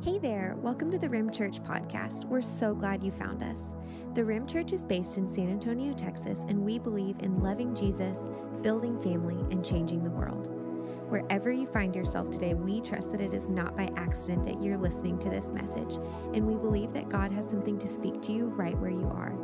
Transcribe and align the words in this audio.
Hey 0.00 0.16
there, 0.20 0.54
welcome 0.58 0.92
to 0.92 0.98
the 0.98 1.08
Rim 1.08 1.32
Church 1.32 1.60
podcast. 1.60 2.24
We're 2.24 2.40
so 2.40 2.72
glad 2.72 3.02
you 3.02 3.10
found 3.10 3.42
us. 3.42 3.74
The 4.14 4.24
Rim 4.24 4.46
Church 4.46 4.72
is 4.72 4.84
based 4.84 5.18
in 5.18 5.26
San 5.28 5.50
Antonio, 5.50 5.92
Texas, 5.92 6.44
and 6.48 6.64
we 6.64 6.78
believe 6.78 7.16
in 7.18 7.42
loving 7.42 7.74
Jesus, 7.74 8.28
building 8.62 9.02
family, 9.02 9.44
and 9.50 9.64
changing 9.64 10.04
the 10.04 10.10
world. 10.10 10.50
Wherever 11.08 11.50
you 11.50 11.66
find 11.66 11.96
yourself 11.96 12.30
today, 12.30 12.54
we 12.54 12.80
trust 12.80 13.10
that 13.10 13.20
it 13.20 13.34
is 13.34 13.48
not 13.48 13.76
by 13.76 13.90
accident 13.96 14.44
that 14.44 14.62
you're 14.62 14.78
listening 14.78 15.18
to 15.18 15.30
this 15.30 15.50
message, 15.50 15.96
and 16.32 16.46
we 16.46 16.54
believe 16.54 16.92
that 16.92 17.08
God 17.08 17.32
has 17.32 17.48
something 17.48 17.76
to 17.80 17.88
speak 17.88 18.22
to 18.22 18.32
you 18.32 18.46
right 18.50 18.78
where 18.78 18.92
you 18.92 19.10
are. 19.12 19.34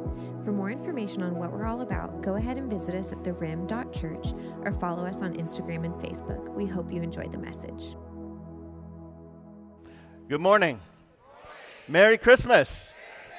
For 0.44 0.52
more 0.52 0.70
information 0.70 1.24
on 1.24 1.34
what 1.34 1.50
we're 1.50 1.66
all 1.66 1.80
about, 1.80 2.22
go 2.22 2.36
ahead 2.36 2.58
and 2.58 2.70
visit 2.70 2.94
us 2.94 3.10
at 3.10 3.24
therim.church 3.24 4.28
or 4.62 4.72
follow 4.72 5.04
us 5.04 5.20
on 5.20 5.34
Instagram 5.34 5.84
and 5.84 5.94
Facebook. 5.94 6.48
We 6.54 6.66
hope 6.66 6.92
you 6.92 7.02
enjoy 7.02 7.26
the 7.26 7.38
message. 7.38 7.96
Good 10.26 10.40
morning. 10.40 10.80
Merry 11.86 12.16
Christmas. 12.16 12.88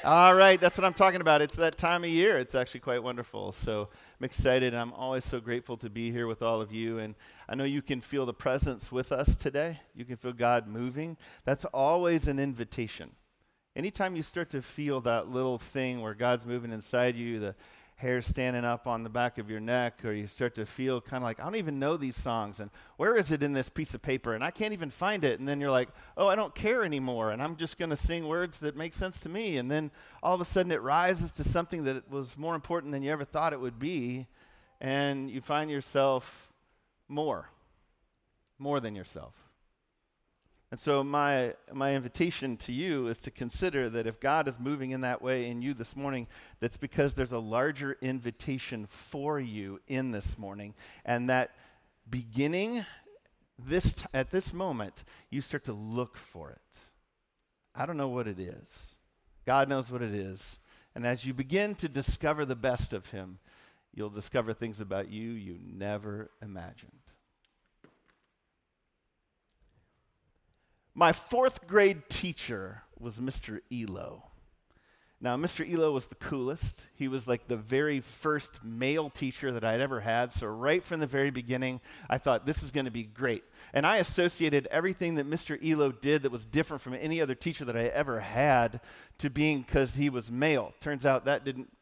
All 0.04 0.36
right, 0.36 0.62
that's 0.62 0.78
what 0.78 0.86
I'm 0.86 0.94
talking 0.94 1.20
about. 1.20 1.42
It's 1.42 1.56
that 1.56 1.80
time 1.80 2.04
of 2.04 2.12
year. 2.12 2.38
It's 2.38 2.54
actually 2.54 2.82
quite 2.82 3.02
wonderful. 3.02 3.54
So 3.54 3.90
I'm 4.20 4.24
excited. 4.24 4.72
And 4.76 4.80
I'm 4.80 4.94
always 4.94 5.26
so 5.26 5.40
grateful 5.40 5.78
to 5.78 5.90
be 5.90 6.12
here 6.12 6.28
with 6.28 6.44
all 6.44 6.62
of 6.62 6.72
you. 6.72 7.00
And 7.00 7.16
I 7.50 7.56
know 7.56 7.64
you 7.64 7.82
can 7.82 8.02
feel 8.02 8.28
the 8.28 8.36
presence 8.36 8.92
with 8.92 9.12
us 9.12 9.36
today. 9.36 9.80
You 9.96 10.06
can 10.06 10.16
feel 10.16 10.32
God 10.32 10.68
moving. 10.68 11.18
That's 11.44 11.66
always 11.66 12.28
an 12.28 12.38
invitation. 12.38 13.14
Anytime 13.76 14.16
you 14.16 14.22
start 14.22 14.52
to 14.52 14.62
feel 14.62 15.02
that 15.02 15.28
little 15.28 15.58
thing 15.58 16.02
where 16.02 16.14
God's 16.14 16.46
moving 16.46 16.72
inside 16.72 17.16
you, 17.16 17.40
the 17.40 17.56
hair 17.98 18.22
standing 18.22 18.66
up 18.66 18.88
on 18.88 19.04
the 19.04 19.10
back 19.10 19.38
of 19.38 19.50
your 19.50 19.62
neck, 19.62 20.04
or 20.04 20.12
you 20.12 20.28
start 20.28 20.54
to 20.56 20.66
feel 20.66 21.00
kind 21.00 21.24
of 21.24 21.26
like, 21.26 21.40
I 21.40 21.44
don't 21.44 21.56
even 21.56 21.80
know 21.80 21.96
these 21.96 22.18
songs, 22.18 22.60
and 22.60 22.70
where 22.98 23.16
is 23.16 23.32
it 23.32 23.42
in 23.42 23.54
this 23.54 23.70
piece 23.70 23.94
of 23.94 24.02
paper? 24.02 24.34
And 24.34 24.44
I 24.44 24.52
can't 24.52 24.74
even 24.74 24.90
find 24.90 25.24
it. 25.24 25.40
And 25.40 25.48
then 25.48 25.62
you're 25.62 25.72
like, 25.72 25.90
oh, 26.18 26.28
I 26.28 26.36
don't 26.36 26.54
care 26.54 26.84
anymore, 26.84 27.32
and 27.32 27.42
I'm 27.42 27.56
just 27.56 27.78
going 27.78 27.92
to 27.92 27.96
sing 27.96 28.28
words 28.28 28.60
that 28.60 28.76
make 28.76 28.94
sense 28.94 29.20
to 29.22 29.30
me. 29.30 29.56
And 29.56 29.72
then 29.72 29.92
all 30.22 30.36
of 30.36 30.42
a 30.42 30.46
sudden 30.46 30.74
it 30.74 30.82
rises 30.82 31.32
to 31.34 31.46
something 31.46 31.86
that 31.86 32.12
was 32.12 32.38
more 32.38 32.54
important 32.54 32.92
than 32.92 33.02
you 33.02 33.12
ever 33.12 33.24
thought 33.24 33.54
it 33.54 33.62
would 33.62 33.80
be, 33.80 34.28
and 34.82 35.30
you 35.30 35.40
find 35.40 35.72
yourself 35.72 36.52
more, 37.08 37.50
more 38.60 38.82
than 38.82 38.94
yourself. 38.94 39.45
And 40.72 40.80
so, 40.80 41.04
my, 41.04 41.54
my 41.72 41.96
invitation 41.96 42.58
to 42.58 42.72
you 42.72 43.08
is 43.08 43.20
to 43.20 43.32
consider 43.32 43.88
that 43.90 44.08
if 44.08 44.20
God 44.20 44.48
is 44.48 44.60
moving 44.60 44.92
in 44.92 45.02
that 45.02 45.22
way 45.22 45.48
in 45.48 45.62
you 45.62 45.74
this 45.74 45.96
morning, 45.96 46.28
that's 46.60 46.76
because 46.78 47.14
there's 47.14 47.32
a 47.32 47.40
larger 47.40 47.98
invitation 48.02 48.86
for 48.88 49.40
you 49.40 49.80
in 49.88 50.12
this 50.12 50.38
morning. 50.38 50.74
And 51.06 51.30
that 51.30 51.52
beginning 52.10 52.86
this 53.58 53.94
t- 53.94 54.06
at 54.14 54.32
this 54.32 54.54
moment, 54.54 55.04
you 55.30 55.42
start 55.42 55.64
to 55.66 55.74
look 55.74 56.18
for 56.18 56.50
it. 56.50 56.60
I 57.74 57.86
don't 57.86 57.98
know 57.98 58.10
what 58.10 58.28
it 58.28 58.40
is. 58.40 58.96
God 59.46 59.70
knows 59.70 59.92
what 59.92 60.02
it 60.02 60.14
is. 60.14 60.60
And 60.96 61.06
as 61.06 61.26
you 61.26 61.34
begin 61.34 61.76
to 61.76 61.90
discover 61.90 62.46
the 62.46 62.56
best 62.56 62.94
of 62.94 63.12
Him, 63.12 63.40
you'll 63.94 64.10
discover 64.10 64.54
things 64.54 64.80
about 64.80 65.10
you 65.10 65.32
you 65.32 65.60
never 65.64 66.32
imagined. 66.42 66.92
My 70.98 71.12
fourth 71.12 71.68
grade 71.68 72.08
teacher 72.08 72.84
was 72.98 73.16
Mr. 73.16 73.60
Elo. 73.70 74.24
Now, 75.20 75.36
Mr. 75.36 75.70
Elo 75.70 75.92
was 75.92 76.08
the 76.08 76.16
coolest. 76.16 76.88
He 76.96 77.10
was 77.10 77.28
like 77.28 77.50
the 77.50 77.58
very 77.58 78.00
first 78.00 78.64
male 78.64 79.10
teacher 79.10 79.52
that 79.52 79.66
I'd 79.66 79.82
ever 79.82 80.00
had. 80.00 80.32
So, 80.32 80.48
right 80.48 80.82
from 80.82 81.02
the 81.02 81.08
very 81.08 81.32
beginning, 81.32 81.82
I 82.10 82.18
thought 82.18 82.46
this 82.46 82.64
is 82.64 82.72
going 82.72 82.86
to 82.86 82.92
be 82.92 83.04
great. 83.04 83.44
And 83.74 83.86
I 83.86 83.98
associated 83.98 84.68
everything 84.72 85.16
that 85.16 85.30
Mr. 85.30 85.60
Elo 85.62 85.92
did 85.92 86.24
that 86.24 86.32
was 86.32 86.46
different 86.46 86.82
from 86.82 86.94
any 86.94 87.20
other 87.20 87.36
teacher 87.36 87.66
that 87.66 87.76
I 87.76 87.86
ever 87.86 88.22
had 88.22 88.80
to 89.18 89.30
being 89.30 89.64
because 89.64 89.96
he 89.96 90.10
was 90.10 90.32
male. 90.32 90.74
Turns 90.80 91.06
out 91.06 91.26
that 91.26 91.44
didn't 91.44 91.75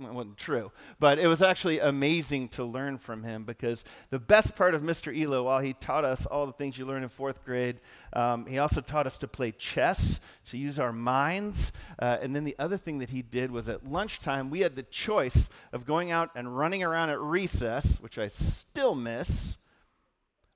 it 0.00 0.12
wasn't 0.12 0.36
true, 0.36 0.70
but 1.00 1.18
it 1.18 1.26
was 1.26 1.42
actually 1.42 1.80
amazing 1.80 2.48
to 2.50 2.64
learn 2.64 2.98
from 2.98 3.22
him 3.22 3.44
because 3.44 3.84
the 4.10 4.18
best 4.18 4.54
part 4.54 4.74
of 4.74 4.82
Mr. 4.82 5.16
Elo, 5.16 5.44
while 5.44 5.60
he 5.60 5.72
taught 5.72 6.04
us 6.04 6.24
all 6.26 6.46
the 6.46 6.52
things 6.52 6.78
you 6.78 6.84
learn 6.84 7.02
in 7.02 7.08
fourth 7.08 7.44
grade, 7.44 7.80
um, 8.12 8.46
he 8.46 8.58
also 8.58 8.80
taught 8.80 9.06
us 9.06 9.18
to 9.18 9.28
play 9.28 9.52
chess, 9.52 10.20
to 10.46 10.56
use 10.58 10.78
our 10.78 10.92
minds. 10.92 11.72
Uh, 11.98 12.18
and 12.20 12.34
then 12.34 12.44
the 12.44 12.56
other 12.58 12.76
thing 12.76 12.98
that 12.98 13.10
he 13.10 13.22
did 13.22 13.50
was 13.50 13.68
at 13.68 13.90
lunchtime, 13.90 14.50
we 14.50 14.60
had 14.60 14.76
the 14.76 14.82
choice 14.84 15.48
of 15.72 15.84
going 15.84 16.10
out 16.10 16.30
and 16.34 16.56
running 16.56 16.82
around 16.82 17.10
at 17.10 17.20
recess, 17.20 17.96
which 18.00 18.18
I 18.18 18.28
still 18.28 18.94
miss, 18.94 19.58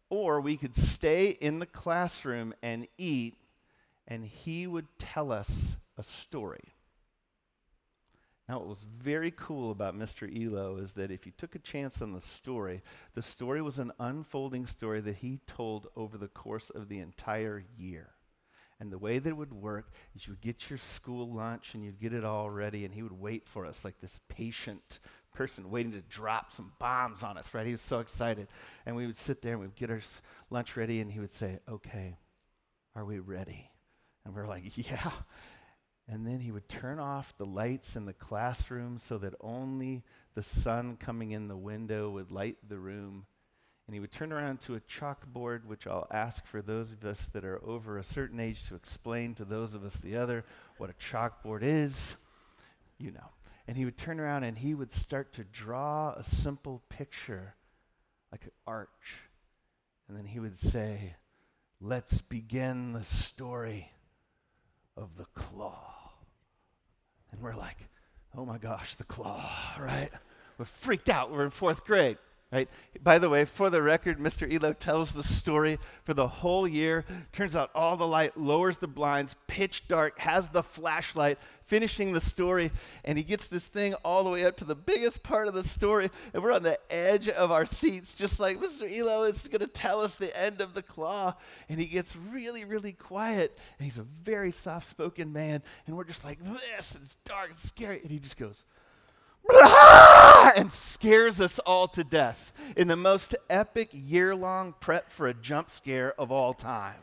or 0.08 0.40
we 0.40 0.56
could 0.56 0.76
stay 0.76 1.28
in 1.28 1.58
the 1.58 1.66
classroom 1.66 2.54
and 2.62 2.86
eat, 2.98 3.34
and 4.06 4.24
he 4.24 4.66
would 4.66 4.86
tell 4.98 5.32
us 5.32 5.76
a 5.96 6.02
story. 6.02 6.71
Now, 8.52 8.58
what 8.58 8.68
was 8.68 8.86
very 9.02 9.30
cool 9.30 9.70
about 9.70 9.98
Mr. 9.98 10.28
Elo 10.28 10.76
is 10.76 10.92
that 10.92 11.10
if 11.10 11.24
you 11.24 11.32
took 11.38 11.54
a 11.54 11.58
chance 11.58 12.02
on 12.02 12.12
the 12.12 12.20
story, 12.20 12.82
the 13.14 13.22
story 13.22 13.62
was 13.62 13.78
an 13.78 13.92
unfolding 13.98 14.66
story 14.66 15.00
that 15.00 15.14
he 15.14 15.40
told 15.46 15.86
over 15.96 16.18
the 16.18 16.28
course 16.28 16.68
of 16.68 16.90
the 16.90 16.98
entire 16.98 17.64
year. 17.78 18.10
And 18.78 18.92
the 18.92 18.98
way 18.98 19.18
that 19.18 19.30
it 19.30 19.38
would 19.38 19.54
work 19.54 19.90
is 20.14 20.26
you 20.26 20.34
would 20.34 20.42
get 20.42 20.68
your 20.68 20.78
school 20.78 21.32
lunch 21.32 21.72
and 21.72 21.82
you'd 21.82 21.98
get 21.98 22.12
it 22.12 22.26
all 22.26 22.50
ready, 22.50 22.84
and 22.84 22.92
he 22.92 23.02
would 23.02 23.18
wait 23.18 23.48
for 23.48 23.64
us 23.64 23.86
like 23.86 24.02
this 24.02 24.20
patient 24.28 25.00
person 25.32 25.70
waiting 25.70 25.92
to 25.92 26.02
drop 26.02 26.52
some 26.52 26.72
bombs 26.78 27.22
on 27.22 27.38
us, 27.38 27.54
right? 27.54 27.64
He 27.64 27.72
was 27.72 27.80
so 27.80 28.00
excited. 28.00 28.48
And 28.84 28.94
we 28.96 29.06
would 29.06 29.16
sit 29.16 29.40
there 29.40 29.54
and 29.54 29.62
we'd 29.62 29.76
get 29.76 29.88
our 29.88 30.02
lunch 30.50 30.76
ready, 30.76 31.00
and 31.00 31.10
he 31.10 31.20
would 31.20 31.32
say, 31.32 31.58
Okay, 31.66 32.18
are 32.94 33.06
we 33.06 33.18
ready? 33.18 33.70
And 34.26 34.34
we're 34.34 34.44
like, 34.44 34.76
Yeah. 34.76 35.10
And 36.08 36.26
then 36.26 36.40
he 36.40 36.50
would 36.50 36.68
turn 36.68 36.98
off 36.98 37.36
the 37.36 37.46
lights 37.46 37.96
in 37.96 38.06
the 38.06 38.12
classroom 38.12 38.98
so 38.98 39.18
that 39.18 39.34
only 39.40 40.02
the 40.34 40.42
sun 40.42 40.96
coming 40.96 41.30
in 41.30 41.48
the 41.48 41.56
window 41.56 42.10
would 42.10 42.32
light 42.32 42.56
the 42.68 42.78
room. 42.78 43.26
And 43.86 43.94
he 43.94 44.00
would 44.00 44.12
turn 44.12 44.32
around 44.32 44.60
to 44.62 44.74
a 44.74 44.80
chalkboard, 44.80 45.64
which 45.64 45.86
I'll 45.86 46.06
ask 46.10 46.46
for 46.46 46.62
those 46.62 46.92
of 46.92 47.04
us 47.04 47.26
that 47.32 47.44
are 47.44 47.60
over 47.64 47.98
a 47.98 48.04
certain 48.04 48.40
age 48.40 48.68
to 48.68 48.74
explain 48.74 49.34
to 49.34 49.44
those 49.44 49.74
of 49.74 49.84
us 49.84 49.96
the 49.96 50.16
other 50.16 50.44
what 50.78 50.90
a 50.90 50.94
chalkboard 50.94 51.62
is. 51.62 52.16
You 52.98 53.12
know. 53.12 53.30
And 53.68 53.76
he 53.76 53.84
would 53.84 53.96
turn 53.96 54.18
around 54.18 54.44
and 54.44 54.58
he 54.58 54.74
would 54.74 54.92
start 54.92 55.32
to 55.34 55.44
draw 55.44 56.14
a 56.14 56.24
simple 56.24 56.82
picture, 56.88 57.54
like 58.32 58.44
an 58.44 58.50
arch. 58.66 59.20
And 60.08 60.16
then 60.16 60.26
he 60.26 60.40
would 60.40 60.58
say, 60.58 61.14
Let's 61.80 62.20
begin 62.20 62.92
the 62.92 63.04
story 63.04 63.92
of 64.96 65.16
the 65.16 65.26
claw. 65.34 66.12
And 67.30 67.40
we're 67.40 67.54
like, 67.54 67.88
oh 68.36 68.44
my 68.44 68.58
gosh, 68.58 68.94
the 68.94 69.04
claw, 69.04 69.50
right? 69.80 70.10
We're 70.58 70.64
freaked 70.64 71.08
out. 71.08 71.32
We're 71.32 71.44
in 71.44 71.50
fourth 71.50 71.84
grade. 71.84 72.18
Right? 72.52 72.68
By 73.02 73.16
the 73.16 73.30
way, 73.30 73.46
for 73.46 73.70
the 73.70 73.80
record, 73.80 74.18
Mr. 74.18 74.52
Elo 74.52 74.74
tells 74.74 75.12
the 75.12 75.24
story 75.24 75.78
for 76.04 76.12
the 76.12 76.28
whole 76.28 76.68
year. 76.68 77.06
Turns 77.32 77.56
out 77.56 77.70
all 77.74 77.96
the 77.96 78.06
light, 78.06 78.36
lowers 78.36 78.76
the 78.76 78.86
blinds, 78.86 79.34
pitch 79.46 79.88
dark, 79.88 80.18
has 80.18 80.50
the 80.50 80.62
flashlight, 80.62 81.38
finishing 81.64 82.12
the 82.12 82.20
story, 82.20 82.70
and 83.06 83.16
he 83.16 83.24
gets 83.24 83.48
this 83.48 83.64
thing 83.64 83.94
all 84.04 84.22
the 84.22 84.28
way 84.28 84.44
up 84.44 84.58
to 84.58 84.66
the 84.66 84.74
biggest 84.74 85.22
part 85.22 85.48
of 85.48 85.54
the 85.54 85.66
story, 85.66 86.10
and 86.34 86.42
we're 86.42 86.52
on 86.52 86.62
the 86.62 86.78
edge 86.90 87.26
of 87.30 87.50
our 87.50 87.64
seats, 87.64 88.12
just 88.12 88.38
like 88.38 88.60
Mr. 88.60 88.82
Elo 88.94 89.22
is 89.22 89.48
going 89.48 89.60
to 89.60 89.66
tell 89.66 90.02
us 90.02 90.14
the 90.16 90.38
end 90.38 90.60
of 90.60 90.74
the 90.74 90.82
claw. 90.82 91.32
And 91.70 91.80
he 91.80 91.86
gets 91.86 92.14
really, 92.14 92.66
really 92.66 92.92
quiet, 92.92 93.58
and 93.78 93.86
he's 93.86 93.96
a 93.96 94.02
very 94.02 94.52
soft 94.52 94.90
spoken 94.90 95.32
man, 95.32 95.62
and 95.86 95.96
we're 95.96 96.04
just 96.04 96.22
like, 96.22 96.38
this, 96.38 96.94
it's 97.02 97.16
dark, 97.24 97.48
it's 97.52 97.66
scary. 97.66 98.00
And 98.02 98.10
he 98.10 98.18
just 98.18 98.36
goes, 98.36 98.62
Ah! 99.50 100.52
and 100.56 100.70
scares 100.70 101.40
us 101.40 101.58
all 101.60 101.88
to 101.88 102.04
death 102.04 102.52
in 102.76 102.88
the 102.88 102.96
most 102.96 103.34
epic 103.48 103.90
year 103.92 104.34
long 104.34 104.74
prep 104.80 105.10
for 105.10 105.28
a 105.28 105.34
jump 105.34 105.70
scare 105.70 106.18
of 106.20 106.30
all 106.30 106.54
time. 106.54 107.00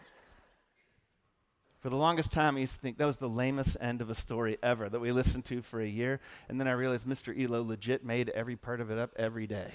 For 1.80 1.90
the 1.90 1.96
longest 1.96 2.34
time, 2.34 2.58
I 2.58 2.60
used 2.60 2.74
to 2.74 2.80
think 2.80 2.98
that 2.98 3.06
was 3.06 3.18
the 3.18 3.30
lamest 3.30 3.78
end 3.80 4.02
of 4.02 4.10
a 4.10 4.16
story 4.16 4.58
ever 4.62 4.90
that 4.90 5.00
we 5.00 5.14
listened 5.14 5.46
to 5.46 5.62
for 5.62 5.80
a 5.80 5.88
year. 5.88 6.20
And 6.50 6.60
then 6.60 6.68
I 6.68 6.74
realized 6.74 7.08
Mr. 7.08 7.34
Elo 7.42 7.64
legit 7.64 8.04
made 8.04 8.30
every 8.30 8.58
part 8.58 8.82
of 8.82 8.92
it 8.92 8.98
up 8.98 9.12
every 9.16 9.48
day. 9.48 9.72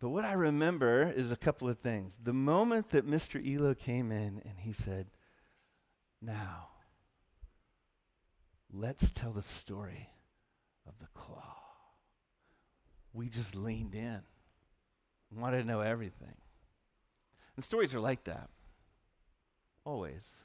But 0.00 0.08
what 0.08 0.24
I 0.24 0.32
remember 0.32 1.12
is 1.14 1.30
a 1.30 1.36
couple 1.36 1.68
of 1.68 1.78
things. 1.78 2.16
The 2.22 2.32
moment 2.32 2.90
that 2.90 3.06
Mr. 3.06 3.38
Elo 3.38 3.74
came 3.74 4.10
in 4.10 4.42
and 4.44 4.58
he 4.58 4.72
said, 4.72 5.08
Now, 6.20 6.70
let's 8.72 9.10
tell 9.10 9.32
the 9.32 9.42
story 9.42 10.10
of 10.86 10.98
the 10.98 11.08
claw. 11.14 11.56
We 13.12 13.28
just 13.28 13.54
leaned 13.54 13.94
in, 13.94 14.22
wanted 15.30 15.62
to 15.62 15.68
know 15.68 15.80
everything. 15.80 16.34
And 17.56 17.64
stories 17.64 17.94
are 17.94 18.00
like 18.00 18.24
that, 18.24 18.48
always. 19.84 20.40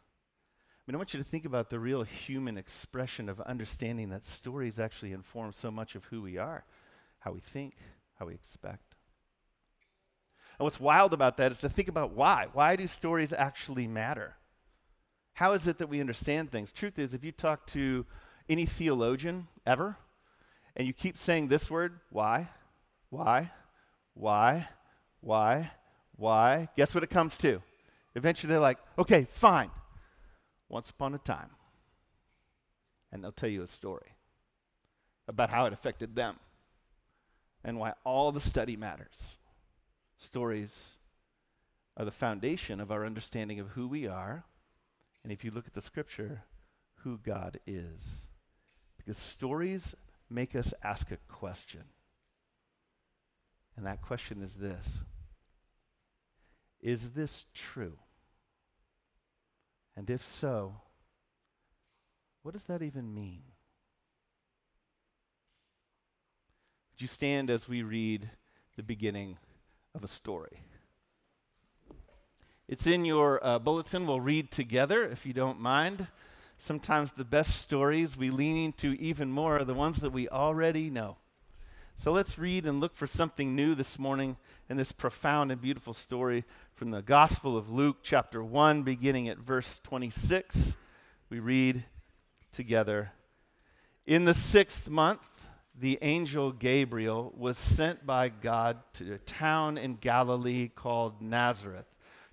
I 0.88 0.92
mean, 0.92 0.96
I 0.96 0.98
want 0.98 1.14
you 1.14 1.20
to 1.20 1.30
think 1.30 1.46
about 1.46 1.70
the 1.70 1.80
real 1.80 2.04
human 2.04 2.58
expression 2.58 3.30
of 3.30 3.40
understanding 3.42 4.10
that 4.10 4.26
stories 4.26 4.80
actually 4.80 5.14
inform 5.14 5.54
so 5.54 5.72
much 5.72 5.96
of 5.96 6.06
who 6.06 6.22
we 6.22 6.38
are, 6.38 6.66
how 7.20 7.32
we 7.32 7.40
think, 7.40 7.76
how 8.20 8.26
we 8.26 8.34
expect. 8.34 8.96
And 10.60 10.64
what's 10.66 10.80
wild 10.80 11.14
about 11.14 11.38
that 11.38 11.52
is 11.52 11.60
to 11.60 11.70
think 11.70 11.88
about 11.88 12.14
why. 12.14 12.48
Why 12.52 12.76
do 12.76 12.88
stories 12.88 13.32
actually 13.32 13.88
matter? 13.88 14.36
How 15.38 15.54
is 15.54 15.68
it 15.68 15.78
that 15.78 15.88
we 15.88 16.02
understand 16.02 16.50
things? 16.50 16.72
Truth 16.72 16.98
is, 16.98 17.14
if 17.14 17.24
you 17.24 17.32
talk 17.32 17.68
to 17.68 18.08
any 18.50 18.66
theologian 18.66 19.48
ever, 19.68 19.96
and 20.76 20.88
you 20.88 20.94
keep 20.94 21.16
saying 21.16 21.48
this 21.48 21.70
word, 21.70 22.00
why, 22.10 22.48
why, 23.12 23.52
why, 24.16 24.68
why, 25.22 25.70
why, 26.16 26.70
guess 26.76 26.96
what 26.96 27.04
it 27.04 27.12
comes 27.12 27.38
to? 27.38 27.62
Eventually 28.16 28.50
they're 28.50 28.60
like, 28.60 28.80
okay, 28.98 29.28
fine. 29.30 29.70
Once 30.70 30.90
upon 30.90 31.14
a 31.14 31.20
time. 31.20 31.52
And 33.12 33.24
they'll 33.24 33.32
tell 33.32 33.48
you 33.48 33.62
a 33.62 33.68
story 33.68 34.16
about 35.28 35.52
how 35.52 35.68
it 35.68 35.74
affected 35.74 36.16
them 36.16 36.38
and 37.64 37.78
why 37.78 37.94
all 38.04 38.32
the 38.32 38.42
study 38.42 38.76
matters. 38.76 39.28
Stories 40.18 40.96
are 41.96 42.06
the 42.06 42.12
foundation 42.12 42.82
of 42.82 42.92
our 42.92 43.06
understanding 43.06 43.60
of 43.60 43.68
who 43.70 43.88
we 43.88 44.08
are, 44.08 44.44
and 45.28 45.34
if 45.34 45.44
you 45.44 45.52
look 45.52 45.68
at 45.68 45.74
the 45.74 45.82
scripture, 45.82 46.46
who 47.00 47.18
God 47.18 47.60
is. 47.68 48.30
Because 48.96 49.18
stories 49.18 49.94
make 50.30 50.56
us 50.56 50.74
ask 50.82 51.12
a 51.12 51.18
question. 51.28 51.84
And 53.76 53.86
that 53.86 54.02
question 54.02 54.42
is 54.42 54.56
this 54.56 54.88
Is 56.80 57.10
this 57.10 57.44
true? 57.54 57.98
And 59.98 60.10
if 60.10 60.26
so, 60.26 60.76
what 62.42 62.54
does 62.54 62.64
that 62.64 62.82
even 62.82 63.14
mean? 63.14 63.44
Would 66.94 67.02
you 67.02 67.10
stand 67.10 67.50
as 67.50 67.68
we 67.68 67.84
read 67.84 68.30
the 68.78 68.84
beginning 68.84 69.40
of 69.94 70.06
a 70.06 70.08
story? 70.08 70.62
It's 72.68 72.86
in 72.86 73.06
your 73.06 73.40
uh, 73.42 73.60
bulletin. 73.60 74.06
We'll 74.06 74.20
read 74.20 74.52
together 74.52 75.04
if 75.06 75.26
you 75.26 75.32
don't 75.32 75.58
mind. 75.58 76.08
Sometimes 76.58 77.14
the 77.14 77.24
best 77.24 77.62
stories 77.62 78.18
we 78.18 78.30
lean 78.30 78.58
into 78.58 78.92
even 78.94 79.32
more 79.32 79.60
are 79.60 79.64
the 79.64 79.74
ones 79.74 79.98
that 79.98 80.12
we 80.12 80.28
already 80.28 80.90
know. 80.90 81.16
So 81.96 82.12
let's 82.12 82.38
read 82.38 82.66
and 82.66 82.82
look 82.82 82.94
for 82.94 83.08
something 83.08 83.56
new 83.56 83.74
this 83.74 83.98
morning 83.98 84.36
in 84.70 84.76
this 84.76 84.92
profound 84.92 85.50
and 85.50 85.62
beautiful 85.62 85.94
story 85.94 86.44
from 86.76 86.92
the 86.92 87.02
Gospel 87.02 87.56
of 87.56 87.72
Luke, 87.72 88.00
chapter 88.04 88.44
1, 88.44 88.84
beginning 88.84 89.30
at 89.30 89.38
verse 89.38 89.80
26. 89.84 90.76
We 91.30 91.40
read 91.40 91.86
together 92.52 93.14
In 94.06 94.26
the 94.26 94.34
sixth 94.34 94.90
month, 94.90 95.26
the 95.74 96.00
angel 96.02 96.52
Gabriel 96.52 97.34
was 97.38 97.58
sent 97.58 98.06
by 98.06 98.28
God 98.28 98.80
to 98.96 99.14
a 99.14 99.18
town 99.20 99.78
in 99.78 99.96
Galilee 99.96 100.68
called 100.68 101.22
Nazareth, 101.22 101.86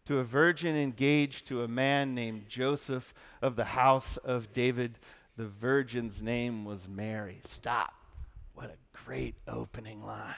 to 0.07 0.19
a 0.19 0.25
virgin 0.25 0.77
engaged 0.77 1.47
to 1.49 1.63
a 1.63 1.69
man 1.69 2.15
named 2.15 2.49
Joseph 2.49 3.15
of 3.41 3.57
the 3.57 3.65
house 3.65 4.17
of 4.19 4.53
David. 4.53 4.99
The 5.37 5.47
virgin's 5.47 6.23
name 6.23 6.65
was 6.65 6.87
Mary. 6.89 7.41
Stop. 7.45 7.95
What 8.55 8.71
a 8.71 8.99
great 9.05 9.35
opening 9.49 10.03
line. 10.03 10.35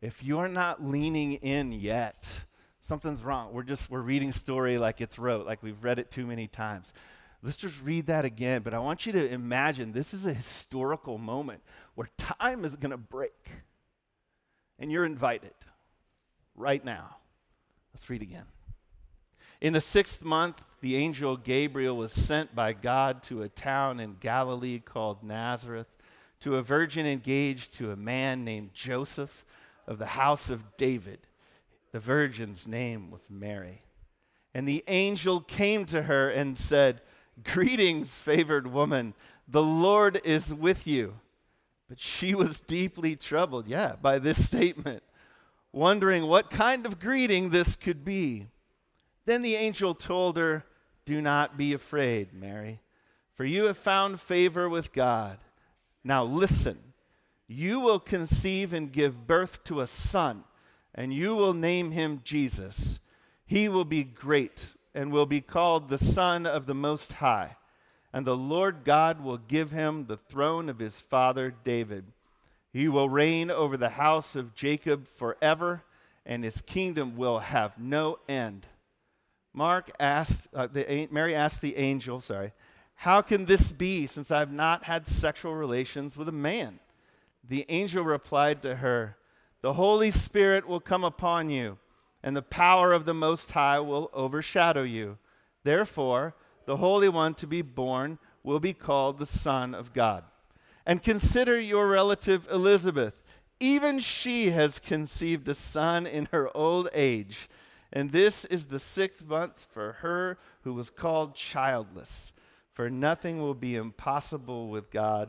If 0.00 0.22
you're 0.22 0.48
not 0.48 0.84
leaning 0.84 1.34
in 1.34 1.72
yet, 1.72 2.44
something's 2.80 3.22
wrong. 3.22 3.52
We're 3.52 3.62
just 3.62 3.88
we're 3.90 4.00
reading 4.00 4.32
story 4.32 4.78
like 4.78 5.00
it's 5.00 5.18
rote, 5.18 5.46
like 5.46 5.62
we've 5.62 5.82
read 5.82 5.98
it 5.98 6.10
too 6.10 6.26
many 6.26 6.48
times. 6.48 6.92
Let's 7.42 7.56
just 7.56 7.80
read 7.82 8.06
that 8.06 8.24
again. 8.24 8.62
But 8.62 8.74
I 8.74 8.78
want 8.78 9.06
you 9.06 9.12
to 9.12 9.28
imagine 9.30 9.92
this 9.92 10.14
is 10.14 10.26
a 10.26 10.34
historical 10.34 11.18
moment 11.18 11.62
where 11.94 12.08
time 12.16 12.64
is 12.64 12.76
going 12.76 12.90
to 12.92 12.96
break. 12.96 13.50
And 14.78 14.90
you're 14.90 15.04
invited 15.04 15.52
right 16.54 16.84
now. 16.84 17.16
Let's 17.94 18.08
read 18.08 18.22
again. 18.22 18.46
In 19.62 19.74
the 19.74 19.80
sixth 19.80 20.24
month, 20.24 20.60
the 20.80 20.96
angel 20.96 21.36
Gabriel 21.36 21.96
was 21.96 22.10
sent 22.10 22.52
by 22.52 22.72
God 22.72 23.22
to 23.22 23.42
a 23.42 23.48
town 23.48 24.00
in 24.00 24.16
Galilee 24.18 24.80
called 24.80 25.22
Nazareth 25.22 25.86
to 26.40 26.56
a 26.56 26.62
virgin 26.62 27.06
engaged 27.06 27.72
to 27.74 27.92
a 27.92 27.96
man 27.96 28.44
named 28.44 28.74
Joseph 28.74 29.44
of 29.86 29.98
the 29.98 30.06
house 30.06 30.50
of 30.50 30.76
David. 30.76 31.28
The 31.92 32.00
virgin's 32.00 32.66
name 32.66 33.12
was 33.12 33.20
Mary. 33.30 33.82
And 34.52 34.66
the 34.66 34.82
angel 34.88 35.40
came 35.40 35.84
to 35.84 36.02
her 36.02 36.28
and 36.28 36.58
said, 36.58 37.00
Greetings, 37.44 38.12
favored 38.12 38.66
woman. 38.66 39.14
The 39.46 39.62
Lord 39.62 40.20
is 40.24 40.52
with 40.52 40.88
you. 40.88 41.20
But 41.88 42.00
she 42.00 42.34
was 42.34 42.62
deeply 42.62 43.14
troubled, 43.14 43.68
yeah, 43.68 43.94
by 44.02 44.18
this 44.18 44.44
statement, 44.44 45.04
wondering 45.70 46.26
what 46.26 46.50
kind 46.50 46.84
of 46.84 46.98
greeting 46.98 47.50
this 47.50 47.76
could 47.76 48.04
be. 48.04 48.48
Then 49.24 49.42
the 49.42 49.54
angel 49.54 49.94
told 49.94 50.36
her, 50.36 50.64
Do 51.04 51.20
not 51.20 51.56
be 51.56 51.72
afraid, 51.72 52.32
Mary, 52.32 52.80
for 53.34 53.44
you 53.44 53.64
have 53.64 53.78
found 53.78 54.20
favor 54.20 54.68
with 54.68 54.92
God. 54.92 55.38
Now 56.04 56.24
listen, 56.24 56.78
you 57.46 57.80
will 57.80 58.00
conceive 58.00 58.72
and 58.72 58.92
give 58.92 59.26
birth 59.26 59.62
to 59.64 59.80
a 59.80 59.86
son, 59.86 60.44
and 60.94 61.12
you 61.12 61.34
will 61.34 61.54
name 61.54 61.92
him 61.92 62.20
Jesus. 62.24 63.00
He 63.44 63.68
will 63.68 63.84
be 63.84 64.04
great 64.04 64.74
and 64.94 65.12
will 65.12 65.26
be 65.26 65.40
called 65.40 65.88
the 65.88 65.98
Son 65.98 66.46
of 66.46 66.66
the 66.66 66.74
Most 66.74 67.14
High. 67.14 67.56
And 68.12 68.26
the 68.26 68.36
Lord 68.36 68.84
God 68.84 69.22
will 69.22 69.38
give 69.38 69.70
him 69.70 70.06
the 70.06 70.16
throne 70.16 70.68
of 70.68 70.78
his 70.78 71.00
father 71.00 71.54
David. 71.64 72.04
He 72.72 72.88
will 72.88 73.08
reign 73.08 73.50
over 73.50 73.76
the 73.76 73.90
house 73.90 74.36
of 74.36 74.54
Jacob 74.54 75.06
forever, 75.06 75.82
and 76.24 76.44
his 76.44 76.60
kingdom 76.62 77.16
will 77.16 77.40
have 77.40 77.78
no 77.78 78.18
end. 78.28 78.66
Mark 79.52 79.90
asked, 80.00 80.48
uh, 80.54 80.66
the, 80.66 81.08
Mary 81.10 81.34
asked 81.34 81.60
the 81.60 81.76
angel, 81.76 82.20
sorry, 82.20 82.52
how 82.96 83.20
can 83.20 83.44
this 83.46 83.72
be 83.72 84.06
since 84.06 84.30
I've 84.30 84.52
not 84.52 84.84
had 84.84 85.06
sexual 85.06 85.54
relations 85.54 86.16
with 86.16 86.28
a 86.28 86.32
man? 86.32 86.78
The 87.46 87.66
angel 87.68 88.04
replied 88.04 88.62
to 88.62 88.76
her, 88.76 89.16
The 89.60 89.74
Holy 89.74 90.10
Spirit 90.10 90.66
will 90.66 90.80
come 90.80 91.04
upon 91.04 91.50
you 91.50 91.78
and 92.22 92.36
the 92.36 92.42
power 92.42 92.92
of 92.92 93.04
the 93.04 93.14
Most 93.14 93.50
High 93.50 93.80
will 93.80 94.10
overshadow 94.12 94.82
you. 94.82 95.18
Therefore, 95.64 96.34
the 96.66 96.76
Holy 96.76 97.08
One 97.08 97.34
to 97.34 97.46
be 97.46 97.62
born 97.62 98.18
will 98.42 98.60
be 98.60 98.72
called 98.72 99.18
the 99.18 99.26
Son 99.26 99.74
of 99.74 99.92
God. 99.92 100.24
And 100.86 101.02
consider 101.02 101.58
your 101.58 101.88
relative 101.88 102.48
Elizabeth. 102.50 103.14
Even 103.60 104.00
she 104.00 104.50
has 104.50 104.80
conceived 104.80 105.48
a 105.48 105.54
son 105.54 106.06
in 106.06 106.28
her 106.32 106.54
old 106.56 106.88
age. 106.92 107.48
And 107.92 108.10
this 108.10 108.44
is 108.46 108.66
the 108.66 108.78
sixth 108.78 109.24
month 109.24 109.66
for 109.70 109.94
her 110.00 110.38
who 110.62 110.72
was 110.72 110.90
called 110.90 111.34
childless. 111.34 112.32
For 112.72 112.88
nothing 112.88 113.40
will 113.40 113.54
be 113.54 113.76
impossible 113.76 114.68
with 114.68 114.90
God. 114.90 115.28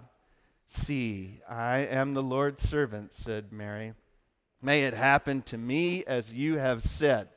See, 0.66 1.42
I 1.50 1.80
am 1.80 2.14
the 2.14 2.24
Lord's 2.24 2.68
servant, 2.68 3.14
said 3.14 3.52
Mary. 3.52 3.94
May 4.62 4.86
it 4.86 4.94
happen 4.94 5.42
to 5.44 5.58
me 5.58 6.06
as 6.06 6.34
you 6.34 6.58
have 6.58 6.84
said. 6.84 7.28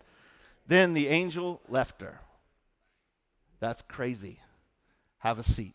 Then 0.68 0.94
the 0.94 1.08
angel 1.08 1.60
left 1.68 2.00
her. 2.02 2.20
That's 3.58 3.82
crazy. 3.82 4.40
Have 5.18 5.40
a 5.40 5.42
seat. 5.42 5.74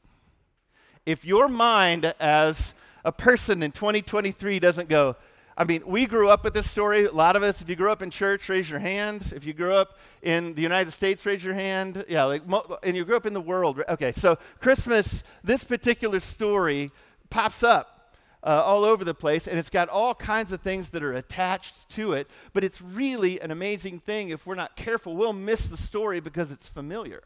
If 1.05 1.25
your 1.25 1.49
mind 1.49 2.13
as 2.19 2.73
a 3.03 3.11
person 3.11 3.63
in 3.63 3.71
2023 3.71 4.59
doesn't 4.59 4.87
go, 4.87 5.17
I 5.57 5.65
mean, 5.65 5.83
we 5.85 6.05
grew 6.05 6.29
up 6.29 6.43
with 6.43 6.53
this 6.53 6.69
story. 6.69 7.05
A 7.05 7.11
lot 7.11 7.35
of 7.35 7.43
us, 7.43 7.61
if 7.61 7.69
you 7.69 7.75
grew 7.75 7.91
up 7.91 8.01
in 8.01 8.09
church, 8.09 8.47
raise 8.47 8.69
your 8.69 8.79
hand. 8.79 9.33
If 9.35 9.45
you 9.45 9.53
grew 9.53 9.73
up 9.73 9.97
in 10.21 10.53
the 10.53 10.61
United 10.61 10.91
States, 10.91 11.25
raise 11.25 11.43
your 11.43 11.53
hand. 11.53 12.05
Yeah, 12.07 12.23
like, 12.23 12.43
and 12.83 12.95
you 12.95 13.03
grew 13.03 13.17
up 13.17 13.25
in 13.25 13.33
the 13.33 13.41
world. 13.41 13.81
Okay, 13.89 14.13
so 14.13 14.37
Christmas, 14.59 15.23
this 15.43 15.63
particular 15.63 16.19
story 16.19 16.91
pops 17.29 17.63
up 17.63 18.15
uh, 18.43 18.63
all 18.65 18.85
over 18.85 19.03
the 19.03 19.13
place, 19.13 19.47
and 19.47 19.59
it's 19.59 19.69
got 19.69 19.89
all 19.89 20.15
kinds 20.15 20.51
of 20.51 20.61
things 20.61 20.89
that 20.89 21.03
are 21.03 21.13
attached 21.13 21.89
to 21.89 22.13
it. 22.13 22.27
But 22.53 22.63
it's 22.63 22.81
really 22.81 23.39
an 23.41 23.51
amazing 23.51 23.99
thing. 23.99 24.29
If 24.29 24.47
we're 24.47 24.55
not 24.55 24.75
careful, 24.75 25.15
we'll 25.15 25.33
miss 25.33 25.67
the 25.67 25.77
story 25.77 26.19
because 26.21 26.51
it's 26.51 26.67
familiar. 26.67 27.23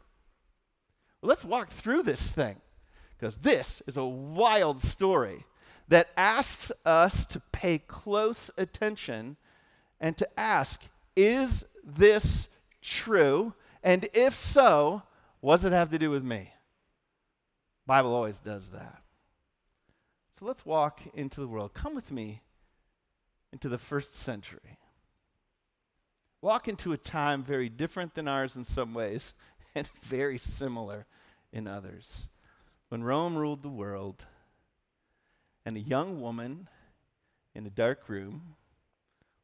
Well, 1.22 1.28
let's 1.28 1.44
walk 1.44 1.70
through 1.70 2.02
this 2.02 2.32
thing 2.32 2.56
because 3.16 3.36
this 3.36 3.82
is 3.86 3.96
a 3.96 4.04
wild 4.04 4.82
story 4.82 5.46
that 5.88 6.08
asks 6.16 6.72
us 6.84 7.24
to 7.26 7.40
pay 7.52 7.78
close 7.78 8.50
attention 8.56 9.36
and 10.00 10.16
to 10.16 10.28
ask, 10.38 10.82
is 11.14 11.64
this 11.84 12.48
true? 12.82 13.54
And 13.82 14.08
if 14.12 14.34
so, 14.34 15.02
what 15.40 15.56
does 15.56 15.64
it 15.64 15.72
have 15.72 15.90
to 15.90 15.98
do 15.98 16.10
with 16.10 16.24
me? 16.24 16.52
Bible 17.86 18.14
always 18.14 18.38
does 18.38 18.68
that. 18.70 19.02
So 20.38 20.44
let's 20.44 20.66
walk 20.66 21.00
into 21.14 21.40
the 21.40 21.48
world. 21.48 21.72
Come 21.72 21.94
with 21.94 22.10
me 22.10 22.42
into 23.52 23.68
the 23.68 23.78
first 23.78 24.14
century. 24.14 24.78
Walk 26.42 26.68
into 26.68 26.92
a 26.92 26.98
time 26.98 27.42
very 27.42 27.68
different 27.68 28.14
than 28.14 28.28
ours 28.28 28.56
in 28.56 28.64
some 28.64 28.92
ways 28.92 29.34
and 29.74 29.88
very 30.02 30.36
similar 30.36 31.06
in 31.52 31.66
others. 31.66 32.28
When 32.88 33.02
Rome 33.02 33.36
ruled 33.36 33.62
the 33.62 33.68
world, 33.68 34.26
and 35.66 35.76
a 35.76 35.80
young 35.80 36.20
woman 36.20 36.68
in 37.52 37.66
a 37.66 37.70
dark 37.70 38.08
room 38.08 38.54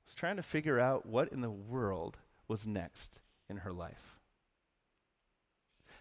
was 0.07 0.15
trying 0.15 0.37
to 0.37 0.43
figure 0.43 0.79
out 0.79 1.05
what 1.05 1.33
in 1.33 1.41
the 1.41 1.51
world 1.51 2.17
was 2.47 2.67
next 2.67 3.21
in 3.51 3.59
her 3.59 3.73
life. 3.73 4.21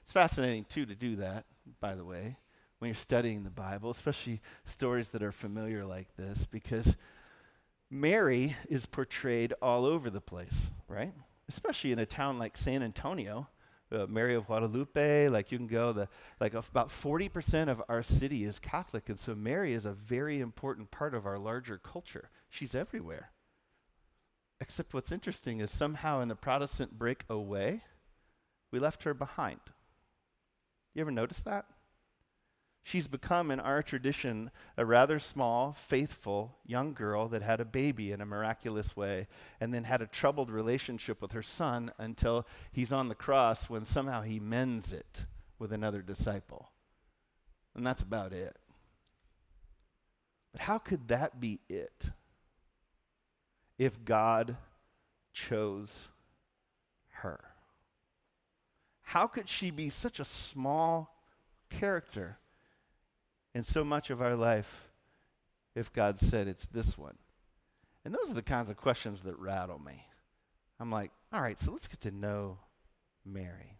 It's 0.03 0.11
fascinating, 0.11 0.65
too, 0.65 0.85
to 0.85 0.95
do 0.95 1.15
that, 1.17 1.45
by 1.79 1.95
the 1.95 2.05
way, 2.05 2.37
when 2.77 2.89
you're 2.89 2.95
studying 2.95 3.43
the 3.43 3.49
Bible, 3.49 3.89
especially 3.89 4.41
stories 4.63 5.09
that 5.09 5.23
are 5.23 5.31
familiar 5.31 5.85
like 5.85 6.15
this, 6.17 6.45
because 6.45 6.95
Mary 7.89 8.55
is 8.69 8.85
portrayed 8.85 9.53
all 9.61 9.85
over 9.85 10.09
the 10.09 10.21
place, 10.21 10.69
right? 10.87 11.13
Especially 11.49 11.91
in 11.91 11.99
a 11.99 12.05
town 12.05 12.37
like 12.37 12.57
San 12.57 12.83
Antonio, 12.83 13.47
uh, 13.91 14.05
Mary 14.07 14.35
of 14.35 14.47
Guadalupe, 14.47 15.27
like 15.29 15.51
you 15.51 15.57
can 15.57 15.67
go, 15.67 15.91
the, 15.91 16.07
like 16.39 16.53
about 16.53 16.89
40% 16.89 17.69
of 17.69 17.81
our 17.89 18.03
city 18.03 18.45
is 18.45 18.59
Catholic, 18.59 19.09
and 19.09 19.19
so 19.19 19.35
Mary 19.35 19.73
is 19.73 19.85
a 19.85 19.91
very 19.91 20.39
important 20.39 20.91
part 20.91 21.13
of 21.13 21.25
our 21.25 21.37
larger 21.37 21.77
culture. 21.77 22.29
She's 22.49 22.75
everywhere. 22.75 23.31
Except 24.59 24.93
what's 24.93 25.11
interesting 25.11 25.59
is 25.59 25.71
somehow 25.71 26.21
in 26.21 26.27
the 26.27 26.35
Protestant 26.35 26.97
break 26.97 27.25
away, 27.29 27.81
we 28.71 28.79
left 28.79 29.03
her 29.03 29.13
behind. 29.13 29.59
You 30.93 31.01
ever 31.01 31.11
notice 31.11 31.41
that? 31.41 31.65
She's 32.83 33.07
become, 33.07 33.51
in 33.51 33.59
our 33.59 33.83
tradition, 33.83 34.49
a 34.75 34.85
rather 34.85 35.19
small, 35.19 35.73
faithful 35.73 36.57
young 36.65 36.93
girl 36.93 37.27
that 37.27 37.43
had 37.43 37.59
a 37.59 37.65
baby 37.65 38.11
in 38.11 38.21
a 38.21 38.25
miraculous 38.25 38.95
way 38.97 39.27
and 39.59 39.73
then 39.73 39.83
had 39.83 40.01
a 40.01 40.07
troubled 40.07 40.49
relationship 40.49 41.21
with 41.21 41.33
her 41.33 41.43
son 41.43 41.91
until 41.99 42.47
he's 42.71 42.91
on 42.91 43.07
the 43.07 43.15
cross 43.15 43.69
when 43.69 43.85
somehow 43.85 44.23
he 44.23 44.39
mends 44.39 44.91
it 44.91 45.25
with 45.59 45.71
another 45.71 46.01
disciple. 46.01 46.69
And 47.75 47.85
that's 47.85 48.01
about 48.01 48.33
it. 48.33 48.57
But 50.51 50.61
how 50.61 50.79
could 50.79 51.07
that 51.09 51.39
be 51.39 51.59
it 51.69 52.09
if 53.77 54.03
God 54.03 54.57
chose 55.33 56.09
her? 57.09 57.39
How 59.03 59.27
could 59.27 59.47
she 59.47 59.71
be 59.71 59.89
such 59.89 60.19
a 60.19 60.25
small 60.25 61.15
character? 61.69 62.37
In 63.53 63.63
so 63.63 63.83
much 63.83 64.09
of 64.09 64.21
our 64.21 64.35
life 64.35 64.89
if 65.75 65.91
God 65.91 66.19
said 66.19 66.47
it's 66.47 66.67
this 66.67 66.97
one? 66.97 67.17
And 68.03 68.13
those 68.13 68.31
are 68.31 68.35
the 68.35 68.41
kinds 68.41 68.69
of 68.69 68.77
questions 68.77 69.21
that 69.21 69.37
rattle 69.37 69.79
me. 69.79 70.05
I'm 70.79 70.91
like, 70.91 71.11
all 71.31 71.41
right, 71.41 71.59
so 71.59 71.71
let's 71.71 71.87
get 71.87 72.01
to 72.01 72.11
know 72.11 72.57
Mary. 73.25 73.77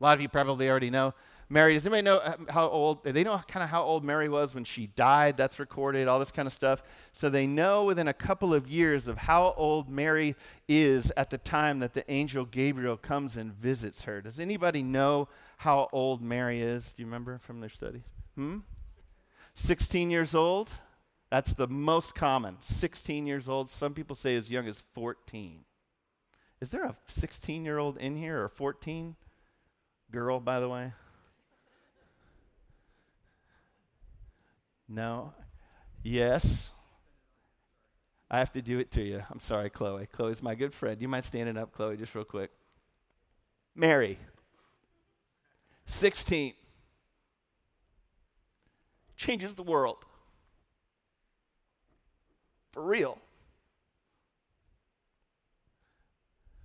A 0.00 0.04
lot 0.04 0.14
of 0.14 0.20
you 0.20 0.28
probably 0.28 0.68
already 0.68 0.90
know 0.90 1.14
Mary. 1.48 1.74
Does 1.74 1.86
anybody 1.86 2.02
know 2.02 2.18
uh, 2.18 2.36
how 2.48 2.68
old? 2.68 3.04
They 3.04 3.22
know 3.22 3.40
kind 3.46 3.62
of 3.62 3.68
how 3.68 3.82
old 3.84 4.04
Mary 4.04 4.28
was 4.28 4.54
when 4.54 4.64
she 4.64 4.86
died. 4.88 5.36
That's 5.36 5.58
recorded, 5.58 6.08
all 6.08 6.18
this 6.18 6.30
kind 6.30 6.46
of 6.46 6.52
stuff. 6.52 6.82
So 7.12 7.28
they 7.28 7.46
know 7.46 7.84
within 7.84 8.08
a 8.08 8.12
couple 8.12 8.54
of 8.54 8.68
years 8.68 9.06
of 9.06 9.18
how 9.18 9.54
old 9.56 9.88
Mary 9.88 10.34
is 10.66 11.12
at 11.16 11.30
the 11.30 11.38
time 11.38 11.78
that 11.80 11.94
the 11.94 12.10
angel 12.10 12.44
Gabriel 12.46 12.96
comes 12.96 13.36
and 13.36 13.52
visits 13.52 14.02
her. 14.02 14.20
Does 14.22 14.40
anybody 14.40 14.82
know 14.82 15.28
how 15.58 15.88
old 15.92 16.22
Mary 16.22 16.60
is? 16.60 16.92
Do 16.92 17.02
you 17.02 17.06
remember 17.06 17.38
from 17.38 17.60
their 17.60 17.70
study? 17.70 18.02
Hmm? 18.34 18.58
16 19.54 20.10
years 20.10 20.34
old, 20.34 20.70
that's 21.30 21.54
the 21.54 21.68
most 21.68 22.14
common. 22.14 22.56
16 22.60 23.26
years 23.26 23.48
old. 23.48 23.70
Some 23.70 23.94
people 23.94 24.16
say 24.16 24.36
as 24.36 24.50
young 24.50 24.68
as 24.68 24.84
14. 24.92 25.64
Is 26.60 26.70
there 26.70 26.84
a 26.84 26.96
16 27.06 27.64
year 27.64 27.78
old 27.78 27.96
in 27.98 28.16
here 28.16 28.42
or 28.42 28.48
14? 28.48 29.16
Girl, 30.10 30.40
by 30.40 30.60
the 30.60 30.68
way? 30.68 30.92
No? 34.88 35.32
Yes? 36.02 36.70
I 38.30 38.38
have 38.38 38.52
to 38.52 38.62
do 38.62 38.78
it 38.78 38.90
to 38.92 39.02
you. 39.02 39.22
I'm 39.30 39.40
sorry, 39.40 39.70
Chloe. 39.70 40.06
Chloe's 40.06 40.42
my 40.42 40.54
good 40.54 40.74
friend. 40.74 41.00
You 41.00 41.08
mind 41.08 41.24
standing 41.24 41.56
up, 41.56 41.72
Chloe, 41.72 41.96
just 41.96 42.14
real 42.14 42.24
quick? 42.24 42.50
Mary, 43.74 44.18
16 45.86 46.52
changes 49.22 49.54
the 49.54 49.62
world. 49.62 50.04
For 52.72 52.82
real. 52.82 53.18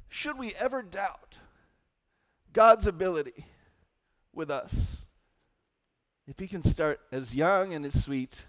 Should 0.10 0.38
we 0.40 0.54
ever 0.60 0.82
doubt 0.82 1.38
God's 2.54 2.88
ability 2.88 3.46
with 4.34 4.50
us? 4.50 4.98
If 6.28 6.40
He 6.40 6.48
can 6.48 6.64
start 6.64 7.00
as 7.12 7.36
young 7.36 7.74
and 7.74 7.86
as 7.86 8.04
sweet 8.04 8.46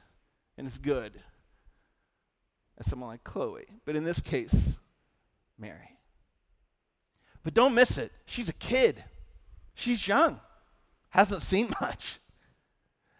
and 0.56 0.66
as 0.66 0.78
good 0.78 1.12
as 2.78 2.86
someone 2.86 3.10
like 3.10 3.24
Chloe, 3.24 3.66
but 3.84 3.96
in 3.96 4.04
this 4.04 4.20
case, 4.20 4.78
Mary. 5.58 5.98
But 7.42 7.54
don't 7.54 7.74
miss 7.74 7.98
it. 7.98 8.12
She's 8.24 8.48
a 8.48 8.54
kid. 8.54 9.04
She's 9.74 10.08
young. 10.08 10.40
Hasn't 11.10 11.42
seen 11.42 11.72
much. 11.80 12.20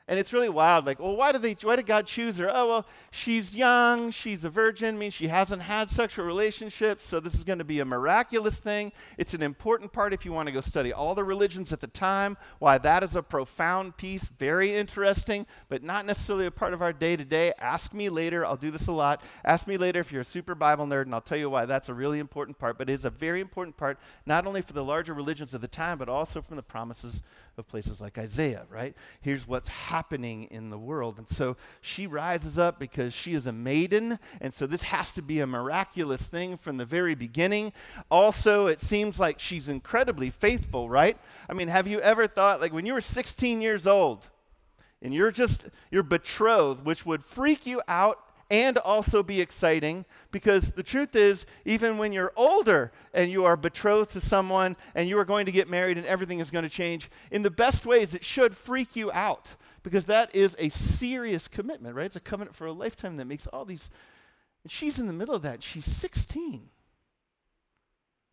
And 0.09 0.19
it's 0.19 0.33
really 0.33 0.49
wild. 0.49 0.87
Like, 0.87 0.99
well, 0.99 1.15
why 1.15 1.33
did 1.33 1.43
they? 1.43 1.55
Why 1.61 1.77
did 1.77 1.85
God 1.85 2.07
choose 2.07 2.39
her? 2.39 2.51
Oh, 2.51 2.69
well, 2.69 2.87
she's 3.11 3.55
young. 3.55 4.11
She's 4.11 4.43
a 4.43 4.49
virgin. 4.49 4.99
Means 4.99 5.13
she 5.13 5.29
hasn't 5.29 5.61
had 5.61 5.91
sexual 5.91 6.25
relationships. 6.25 7.05
So 7.05 7.21
this 7.21 7.35
is 7.35 7.45
going 7.45 7.59
to 7.59 7.65
be 7.65 7.81
a 7.81 7.85
miraculous 7.85 8.59
thing. 8.59 8.93
It's 9.19 9.35
an 9.35 9.43
important 9.43 9.93
part 9.93 10.15
if 10.15 10.25
you 10.25 10.33
want 10.33 10.47
to 10.47 10.53
go 10.53 10.63
study 10.63 10.95
all 10.95 11.15
the 11.15 11.25
religions 11.25 11.75
at 11.75 11.81
the 11.81 11.87
time. 11.87 12.39
Why 12.59 12.79
that 12.79 13.03
is 13.03 13.17
a 13.17 13.23
profound 13.23 13.99
piece. 13.99 14.25
Very 14.39 14.75
interesting, 14.75 15.47
but 15.69 15.83
not 15.83 16.07
necessarily 16.07 16.47
a 16.47 16.51
part 16.51 16.73
of 16.73 16.81
our 16.81 16.95
day 16.95 17.15
to 17.15 17.25
day. 17.25 17.53
Ask 17.59 17.93
me 17.93 18.09
later. 18.09 18.47
I'll 18.47 18.57
do 18.57 18.71
this 18.71 18.87
a 18.87 18.93
lot. 18.93 19.23
Ask 19.45 19.67
me 19.67 19.77
later 19.77 20.01
if 20.01 20.11
you're 20.11 20.23
a 20.23 20.25
super 20.25 20.55
Bible 20.55 20.87
nerd, 20.87 21.03
and 21.03 21.15
I'll 21.15 21.21
tell 21.21 21.37
you 21.37 21.51
why 21.51 21.67
that's 21.67 21.91
a 21.91 21.95
really 21.95 22.19
important 22.19 22.59
part. 22.59 22.79
But 22.79 22.89
it 22.89 22.95
is 22.95 23.05
a 23.05 23.11
very 23.11 23.43
important 23.43 23.77
part, 23.77 23.99
not 24.25 24.47
only 24.47 24.63
for 24.63 24.73
the 24.73 24.85
larger 24.85 25.13
religions 25.13 25.53
of 25.53 25.61
the 25.61 25.69
time, 25.69 25.99
but 25.99 26.09
also 26.09 26.41
from 26.41 26.57
the 26.57 26.63
promises 26.63 27.23
of 27.59 27.69
places 27.69 28.01
like 28.01 28.17
Isaiah, 28.17 28.65
right? 28.71 28.95
Here's 29.21 29.47
what's 29.47 29.69
happening 29.99 30.45
in 30.53 30.71
the 30.71 30.79
world. 30.79 31.19
And 31.19 31.29
so 31.29 31.57
she 31.81 32.07
rises 32.07 32.57
up 32.57 32.79
because 32.79 33.13
she 33.13 33.35
is 33.35 33.49
a 33.49 33.53
maiden. 33.53 34.21
And 34.41 34.55
so 34.55 34.65
this 34.65 34.85
has 34.85 35.13
to 35.15 35.23
be 35.23 35.41
a 35.41 35.47
miraculous 35.47 36.29
thing 36.29 36.57
from 36.57 36.77
the 36.77 36.85
very 36.85 37.17
beginning. 37.17 37.73
Also, 38.09 38.69
it 38.69 38.81
seems 38.81 39.19
like 39.19 39.41
she's 39.41 39.69
incredibly 39.69 40.31
faithful, 40.31 40.89
right? 40.89 41.19
I 41.51 41.53
mean, 41.53 41.67
have 41.67 41.89
you 41.89 41.99
ever 41.99 42.29
thought, 42.29 42.61
like 42.61 42.73
when 42.73 42.87
you 42.87 42.95
were 42.95 43.01
16 43.01 43.61
years 43.61 43.89
old, 43.89 44.29
and 45.03 45.13
you're 45.13 45.33
just, 45.33 45.67
you're 45.91 46.05
betrothed, 46.05 46.85
which 46.85 47.05
would 47.05 47.25
freak 47.25 47.67
you 47.67 47.83
out 47.89 48.21
and 48.51 48.79
also 48.79 49.23
be 49.23 49.41
exciting 49.41 50.05
because 50.31 50.73
the 50.73 50.83
truth 50.83 51.15
is, 51.15 51.45
even 51.65 51.99
when 51.99 52.13
you're 52.13 52.33
older 52.37 52.93
and 53.13 53.31
you 53.31 53.45
are 53.45 53.57
betrothed 53.57 54.11
to 54.11 54.21
someone 54.21 54.77
and 54.95 55.09
you 55.09 55.19
are 55.19 55.25
going 55.25 55.47
to 55.47 55.53
get 55.53 55.69
married 55.69 55.99
and 55.99 56.07
everything 56.07 56.41
is 56.41 56.51
going 56.51 56.63
to 56.63 56.71
change, 56.71 57.11
in 57.31 57.43
the 57.43 57.51
best 57.51 57.85
ways, 57.85 58.15
it 58.15 58.25
should 58.25 58.57
freak 58.57 58.97
you 58.97 59.11
out 59.13 59.57
because 59.83 60.07
that 60.07 60.35
is 60.35 60.57
a 60.59 60.69
serious 60.69 61.49
commitment, 61.49 61.95
right? 61.95 62.07
It's 62.07 62.17
a 62.17 62.21
covenant 62.21 62.57
for 62.57 62.67
a 62.67 62.73
lifetime 62.73 63.17
that 63.17 63.27
makes 63.27 63.47
all 63.47 63.65
these. 63.65 63.91
And 64.63 64.73
she's 64.73 64.99
in 64.99 65.07
the 65.07 65.13
middle 65.13 65.35
of 65.35 65.43
that. 65.43 65.63
She's 65.63 65.85
16. 65.85 66.69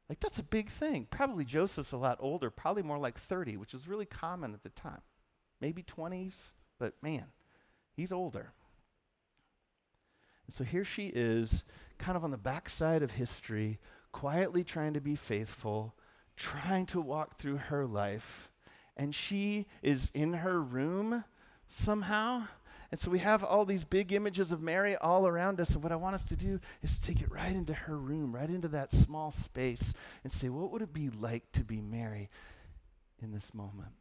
Like, 0.09 0.19
that's 0.19 0.39
a 0.39 0.43
big 0.43 0.69
thing. 0.69 1.07
Probably 1.09 1.45
Joseph's 1.45 1.91
a 1.91 1.97
lot 1.97 2.17
older, 2.19 2.49
probably 2.49 2.83
more 2.83 2.99
like 2.99 3.17
30, 3.17 3.57
which 3.57 3.73
is 3.73 3.87
really 3.87 4.05
common 4.05 4.53
at 4.53 4.63
the 4.63 4.69
time. 4.69 5.01
Maybe 5.61 5.81
20s, 5.81 6.51
but 6.79 6.93
man, 7.01 7.25
he's 7.95 8.11
older. 8.11 8.51
And 10.45 10.55
so 10.55 10.63
here 10.63 10.85
she 10.85 11.07
is, 11.07 11.63
kind 11.97 12.15
of 12.15 12.23
on 12.23 12.31
the 12.31 12.37
backside 12.37 13.01
of 13.01 13.11
history, 13.11 13.79
quietly 14.11 14.63
trying 14.63 14.93
to 14.93 15.01
be 15.01 15.15
faithful, 15.15 15.95
trying 16.35 16.85
to 16.87 17.01
walk 17.01 17.37
through 17.37 17.57
her 17.57 17.85
life. 17.85 18.51
And 18.95 19.15
she 19.15 19.65
is 19.81 20.11
in 20.13 20.33
her 20.33 20.61
room 20.61 21.23
somehow. 21.75 22.43
And 22.91 22.99
so 22.99 23.09
we 23.11 23.19
have 23.19 23.43
all 23.43 23.65
these 23.65 23.83
big 23.83 24.13
images 24.13 24.51
of 24.51 24.61
Mary 24.61 24.95
all 24.95 25.27
around 25.27 25.59
us. 25.59 25.71
And 25.71 25.83
what 25.83 25.91
I 25.91 25.97
want 25.97 26.15
us 26.15 26.25
to 26.25 26.35
do 26.35 26.59
is 26.81 26.97
take 26.99 27.21
it 27.21 27.31
right 27.31 27.53
into 27.53 27.73
her 27.73 27.97
room, 27.97 28.33
right 28.33 28.49
into 28.49 28.67
that 28.69 28.91
small 28.91 29.31
space, 29.31 29.93
and 30.23 30.31
say, 30.31 30.49
what 30.49 30.71
would 30.71 30.81
it 30.81 30.93
be 30.93 31.09
like 31.09 31.51
to 31.53 31.63
be 31.63 31.81
Mary 31.81 32.29
in 33.21 33.31
this 33.31 33.53
moment? 33.53 33.91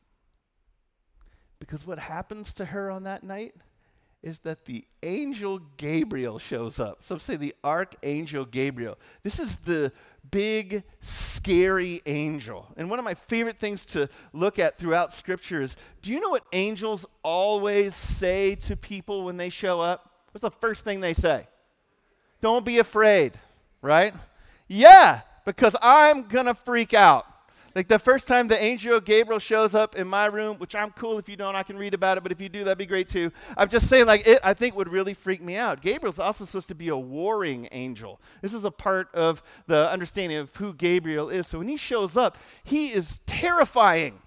Because 1.59 1.87
what 1.87 1.99
happens 1.99 2.53
to 2.55 2.67
her 2.67 2.91
on 2.91 3.05
that 3.05 3.25
night? 3.25 3.55
Is 4.25 4.39
that 4.39 4.65
the 4.65 4.83
angel 5.03 5.61
Gabriel 5.77 6.39
shows 6.39 6.81
up. 6.81 7.03
Some 7.03 7.19
say 7.19 7.37
the 7.37 7.55
archangel 7.63 8.47
Gabriel. 8.47 8.99
This 9.23 9.39
is 9.39 9.57
the 9.59 9.93
big, 10.31 10.83
scary 11.03 12.01
angel. 12.07 12.67
And 12.79 12.89
one 12.89 12.99
of 12.99 13.05
my 13.05 13.13
favorite 13.13 13.59
things 13.59 13.85
to 13.87 14.09
look 14.33 14.59
at 14.59 14.79
throughout 14.79 15.13
Scripture 15.13 15.61
is 15.61 15.77
do 16.01 16.11
you 16.11 16.21
know 16.21 16.31
what 16.31 16.47
angels 16.55 17.05
always 17.23 17.95
say 17.95 18.55
to 18.55 18.77
people 18.77 19.25
when 19.25 19.37
they 19.37 19.51
show 19.51 19.83
up? 19.83 20.11
What's 20.33 20.41
the 20.41 20.51
first 20.51 20.85
thing 20.85 21.01
they 21.01 21.15
say? 21.15 21.47
Don't 22.41 22.65
be 22.65 22.79
afraid, 22.79 23.35
right? 23.83 24.15
Yeah, 24.67 25.21
because 25.45 25.77
I'm 25.83 26.29
going 26.29 26.47
to 26.47 26.55
freak 26.55 26.95
out. 26.95 27.27
Like 27.75 27.89
the 27.89 27.99
first 27.99 28.29
time 28.29 28.49
the 28.49 28.63
angel 28.63 29.01
Gabriel 29.01 29.41
shows 29.41 29.75
up 29.75 29.97
in 29.97 30.07
my 30.07 30.27
room, 30.27 30.59
which 30.59 30.75
I'm 30.75 30.93
cool 30.93 31.19
if 31.19 31.29
you 31.29 31.37
don't, 31.37 31.57
I 31.57 31.65
can 31.65 31.77
read 31.77 31.93
about 31.93 32.19
it, 32.19 32.23
but 32.23 32.31
if 32.31 32.41
you 32.41 32.49
do, 32.49 32.65
that'd 32.65 32.79
be 32.79 32.87
great 32.87 33.09
too. 33.09 33.33
I'm 33.57 33.69
just 33.69 33.89
saying, 33.89 34.07
like, 34.07 34.27
it, 34.27 34.39
I 34.45 34.55
think 34.55 34.77
would 34.77 34.89
really 34.89 35.15
freak 35.15 35.43
me 35.43 35.57
out. 35.57 35.83
Gabriel's 35.83 36.19
also 36.19 36.45
supposed 36.45 36.69
to 36.69 36.75
be 36.75 36.89
a 36.89 36.97
warring 36.97 37.69
angel. 37.73 38.21
This 38.43 38.55
is 38.55 38.65
a 38.65 38.71
part 38.71 39.13
of 39.15 39.43
the 39.67 39.91
understanding 39.91 40.39
of 40.39 40.55
who 40.57 40.73
Gabriel 40.73 41.29
is. 41.29 41.47
So 41.49 41.59
when 41.59 41.69
he 41.69 41.77
shows 41.77 42.17
up, 42.17 42.39
he 42.63 42.89
is 42.89 43.21
terrifying 43.27 44.21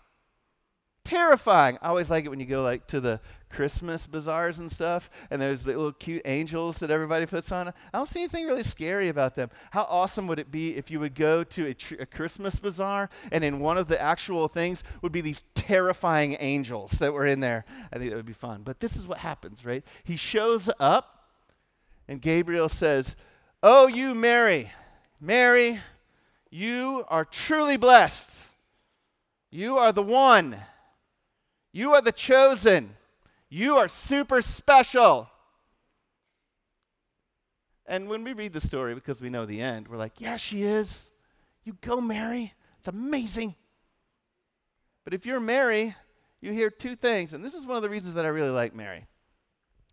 terrifying. 1.07 1.77
I 1.81 1.87
always 1.87 2.09
like 2.09 2.25
it 2.25 2.29
when 2.29 2.41
you 2.41 2.45
go 2.45 2.61
like 2.61 2.85
to 2.87 2.99
the 2.99 3.21
Christmas 3.49 4.07
bazaars 4.07 4.59
and 4.59 4.71
stuff, 4.71 5.09
and 5.29 5.41
there's 5.41 5.63
the 5.63 5.71
little 5.71 5.91
cute 5.91 6.21
angels 6.25 6.77
that 6.79 6.91
everybody 6.91 7.25
puts 7.25 7.51
on. 7.51 7.69
I 7.69 7.73
don't 7.93 8.07
see 8.07 8.19
anything 8.19 8.45
really 8.45 8.63
scary 8.63 9.07
about 9.09 9.35
them. 9.35 9.49
How 9.71 9.83
awesome 9.83 10.27
would 10.27 10.39
it 10.39 10.51
be 10.51 10.75
if 10.75 10.91
you 10.91 10.99
would 10.99 11.15
go 11.15 11.43
to 11.43 11.67
a, 11.67 11.73
tr- 11.73 11.95
a 11.99 12.05
Christmas 12.05 12.57
bazaar, 12.57 13.09
and 13.31 13.43
in 13.43 13.59
one 13.59 13.77
of 13.77 13.87
the 13.87 14.01
actual 14.01 14.47
things 14.47 14.83
would 15.01 15.11
be 15.11 15.21
these 15.21 15.43
terrifying 15.55 16.37
angels 16.39 16.91
that 16.93 17.13
were 17.13 17.25
in 17.25 17.39
there? 17.39 17.65
I 17.91 17.97
think 17.97 18.09
that 18.09 18.17
would 18.17 18.25
be 18.25 18.33
fun. 18.33 18.61
But 18.63 18.79
this 18.79 18.95
is 18.95 19.07
what 19.07 19.19
happens, 19.19 19.65
right? 19.65 19.83
He 20.03 20.17
shows 20.17 20.69
up, 20.79 21.29
and 22.07 22.21
Gabriel 22.21 22.69
says, 22.69 23.15
Oh, 23.63 23.87
you 23.87 24.13
Mary, 24.13 24.71
Mary, 25.19 25.79
you 26.49 27.05
are 27.09 27.25
truly 27.25 27.77
blessed. 27.77 28.29
You 29.49 29.77
are 29.77 29.91
the 29.91 30.03
one. 30.03 30.57
You 31.71 31.93
are 31.93 32.01
the 32.01 32.11
chosen. 32.11 32.95
You 33.49 33.77
are 33.77 33.87
super 33.87 34.41
special. 34.41 35.29
And 37.85 38.09
when 38.09 38.23
we 38.23 38.33
read 38.33 38.53
the 38.53 38.61
story, 38.61 38.93
because 38.95 39.21
we 39.21 39.29
know 39.29 39.45
the 39.45 39.61
end, 39.61 39.87
we're 39.87 39.97
like, 39.97 40.19
yeah, 40.19 40.35
she 40.37 40.63
is. 40.63 41.11
You 41.63 41.77
go, 41.81 42.01
Mary. 42.01 42.53
It's 42.79 42.87
amazing. 42.87 43.55
But 45.05 45.13
if 45.13 45.25
you're 45.25 45.39
Mary, 45.39 45.95
you 46.41 46.51
hear 46.51 46.69
two 46.69 46.97
things. 46.97 47.33
And 47.33 47.43
this 47.43 47.53
is 47.53 47.65
one 47.65 47.77
of 47.77 47.83
the 47.83 47.89
reasons 47.89 48.15
that 48.15 48.25
I 48.25 48.29
really 48.29 48.49
like 48.49 48.75
Mary. 48.75 49.05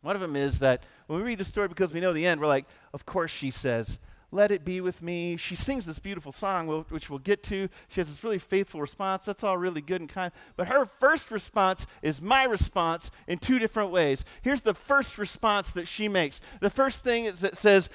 One 0.03 0.17
of 0.17 0.21
them 0.21 0.35
is 0.35 0.59
that 0.59 0.83
when 1.07 1.21
we 1.21 1.25
read 1.25 1.39
the 1.39 1.45
story, 1.45 1.69
because 1.69 1.95
we 1.95 2.01
know 2.01 2.13
the 2.13 2.27
end, 2.27 2.41
we're 2.41 2.47
like, 2.47 2.67
of 2.93 3.07
course 3.07 3.31
she 3.31 3.51
says, 3.51 3.99
let 4.35 4.51
it 4.51 4.65
be 4.65 4.81
with 4.81 5.01
me. 5.01 5.37
She 5.37 5.55
sings 5.55 5.87
this 5.87 6.01
beautiful 6.01 6.33
song, 6.33 6.67
which 6.89 7.09
we'll 7.09 7.21
get 7.21 7.45
to. 7.45 7.69
She 7.89 8.01
has 8.01 8.09
this 8.09 8.25
really 8.25 8.39
faithful 8.39 8.81
response. 8.81 9.25
That's 9.25 9.45
all 9.45 9.57
really 9.57 9.81
good 9.81 10.01
and 10.01 10.11
kind. 10.11 10.33
But 10.57 10.67
her 10.67 10.85
first 10.85 11.31
response 11.31 11.87
is 12.03 12.21
my 12.21 12.43
response 12.45 13.13
in 13.29 13.39
two 13.39 13.61
different 13.61 13.93
ways. 13.93 14.25
Here's 14.43 14.63
the 14.63 14.75
first 14.75 15.19
response 15.19 15.71
that 15.73 15.87
she 15.87 16.09
makes. 16.09 16.41
The 16.61 16.69
first 16.69 17.05
thing 17.05 17.27
is 17.27 17.41
that 17.41 17.57
says, 17.57 17.89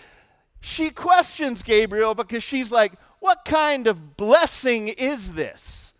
she 0.62 0.92
questions 0.92 1.62
Gabriel 1.62 2.16
because 2.16 2.44
she's 2.44 2.72
like, 2.72 2.94
what 3.20 3.44
kind 3.44 3.86
of 3.86 4.16
blessing 4.16 4.88
is 4.88 5.34
this? 5.34 5.94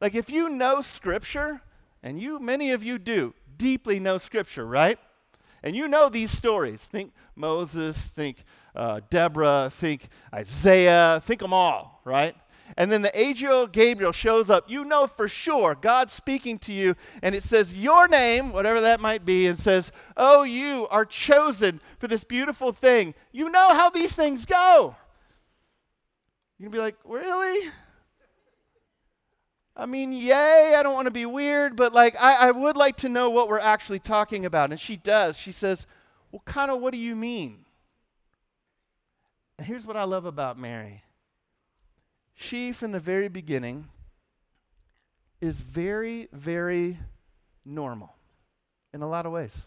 Like, 0.00 0.14
if 0.14 0.30
you 0.30 0.48
know 0.48 0.82
Scripture, 0.82 1.62
and 2.00 2.20
you, 2.20 2.38
many 2.38 2.70
of 2.70 2.84
you 2.84 3.00
do, 3.00 3.34
deeply 3.56 3.98
know 3.98 4.18
Scripture, 4.18 4.64
right? 4.64 5.00
And 5.64 5.74
you 5.74 5.88
know 5.88 6.08
these 6.08 6.30
stories. 6.30 6.84
Think 6.84 7.12
Moses, 7.34 7.96
think 7.96 8.44
uh, 8.78 9.00
Deborah, 9.10 9.68
think 9.70 10.08
Isaiah, 10.32 11.20
think 11.22 11.40
them 11.40 11.52
all, 11.52 12.00
right? 12.04 12.36
And 12.76 12.92
then 12.92 13.02
the 13.02 13.18
angel 13.18 13.66
Gabriel 13.66 14.12
shows 14.12 14.48
up. 14.48 14.70
You 14.70 14.84
know 14.84 15.06
for 15.06 15.26
sure 15.26 15.74
God's 15.74 16.12
speaking 16.12 16.58
to 16.60 16.72
you, 16.72 16.94
and 17.22 17.34
it 17.34 17.42
says 17.42 17.76
your 17.76 18.06
name, 18.06 18.52
whatever 18.52 18.80
that 18.82 19.00
might 19.00 19.24
be, 19.24 19.46
and 19.48 19.58
says, 19.58 19.90
Oh, 20.16 20.44
you 20.44 20.86
are 20.90 21.04
chosen 21.04 21.80
for 21.98 22.06
this 22.06 22.22
beautiful 22.24 22.72
thing. 22.72 23.14
You 23.32 23.50
know 23.50 23.74
how 23.74 23.90
these 23.90 24.12
things 24.12 24.44
go. 24.44 24.94
You're 26.58 26.70
going 26.70 26.72
to 26.72 26.76
be 26.76 26.82
like, 26.82 26.96
Really? 27.04 27.70
I 29.74 29.86
mean, 29.86 30.12
yay, 30.12 30.74
I 30.76 30.82
don't 30.82 30.94
want 30.94 31.06
to 31.06 31.12
be 31.12 31.24
weird, 31.26 31.76
but 31.76 31.92
like, 31.92 32.16
I, 32.20 32.48
I 32.48 32.50
would 32.50 32.76
like 32.76 32.96
to 32.96 33.08
know 33.08 33.30
what 33.30 33.48
we're 33.48 33.60
actually 33.60 34.00
talking 34.00 34.44
about. 34.44 34.70
And 34.70 34.78
she 34.78 34.96
does. 34.96 35.36
She 35.36 35.52
says, 35.52 35.86
Well, 36.30 36.42
kind 36.44 36.70
of, 36.70 36.80
what 36.80 36.92
do 36.92 36.98
you 36.98 37.16
mean? 37.16 37.64
Here's 39.62 39.86
what 39.86 39.96
I 39.96 40.04
love 40.04 40.24
about 40.24 40.58
Mary. 40.58 41.02
She, 42.34 42.72
from 42.72 42.92
the 42.92 43.00
very 43.00 43.28
beginning, 43.28 43.88
is 45.40 45.60
very, 45.60 46.28
very 46.32 46.98
normal 47.64 48.14
in 48.92 49.02
a 49.02 49.08
lot 49.08 49.26
of 49.26 49.32
ways. 49.32 49.66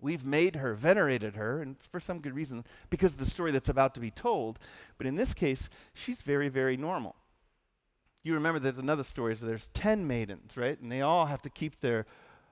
We've 0.00 0.24
made 0.24 0.56
her, 0.56 0.74
venerated 0.74 1.34
her, 1.36 1.60
and 1.60 1.76
for 1.80 2.00
some 2.00 2.20
good 2.20 2.34
reason, 2.34 2.64
because 2.88 3.12
of 3.12 3.18
the 3.18 3.26
story 3.26 3.50
that's 3.50 3.68
about 3.68 3.94
to 3.94 4.00
be 4.00 4.10
told. 4.10 4.58
But 4.96 5.06
in 5.06 5.16
this 5.16 5.34
case, 5.34 5.68
she's 5.92 6.22
very, 6.22 6.48
very 6.48 6.76
normal. 6.76 7.16
You 8.22 8.34
remember 8.34 8.58
there's 8.58 8.78
another 8.78 9.04
story, 9.04 9.36
so 9.36 9.46
there's 9.46 9.68
10 9.74 10.06
maidens, 10.06 10.56
right? 10.56 10.80
And 10.80 10.90
they 10.90 11.00
all 11.00 11.26
have 11.26 11.42
to 11.42 11.50
keep 11.50 11.80
their 11.80 12.06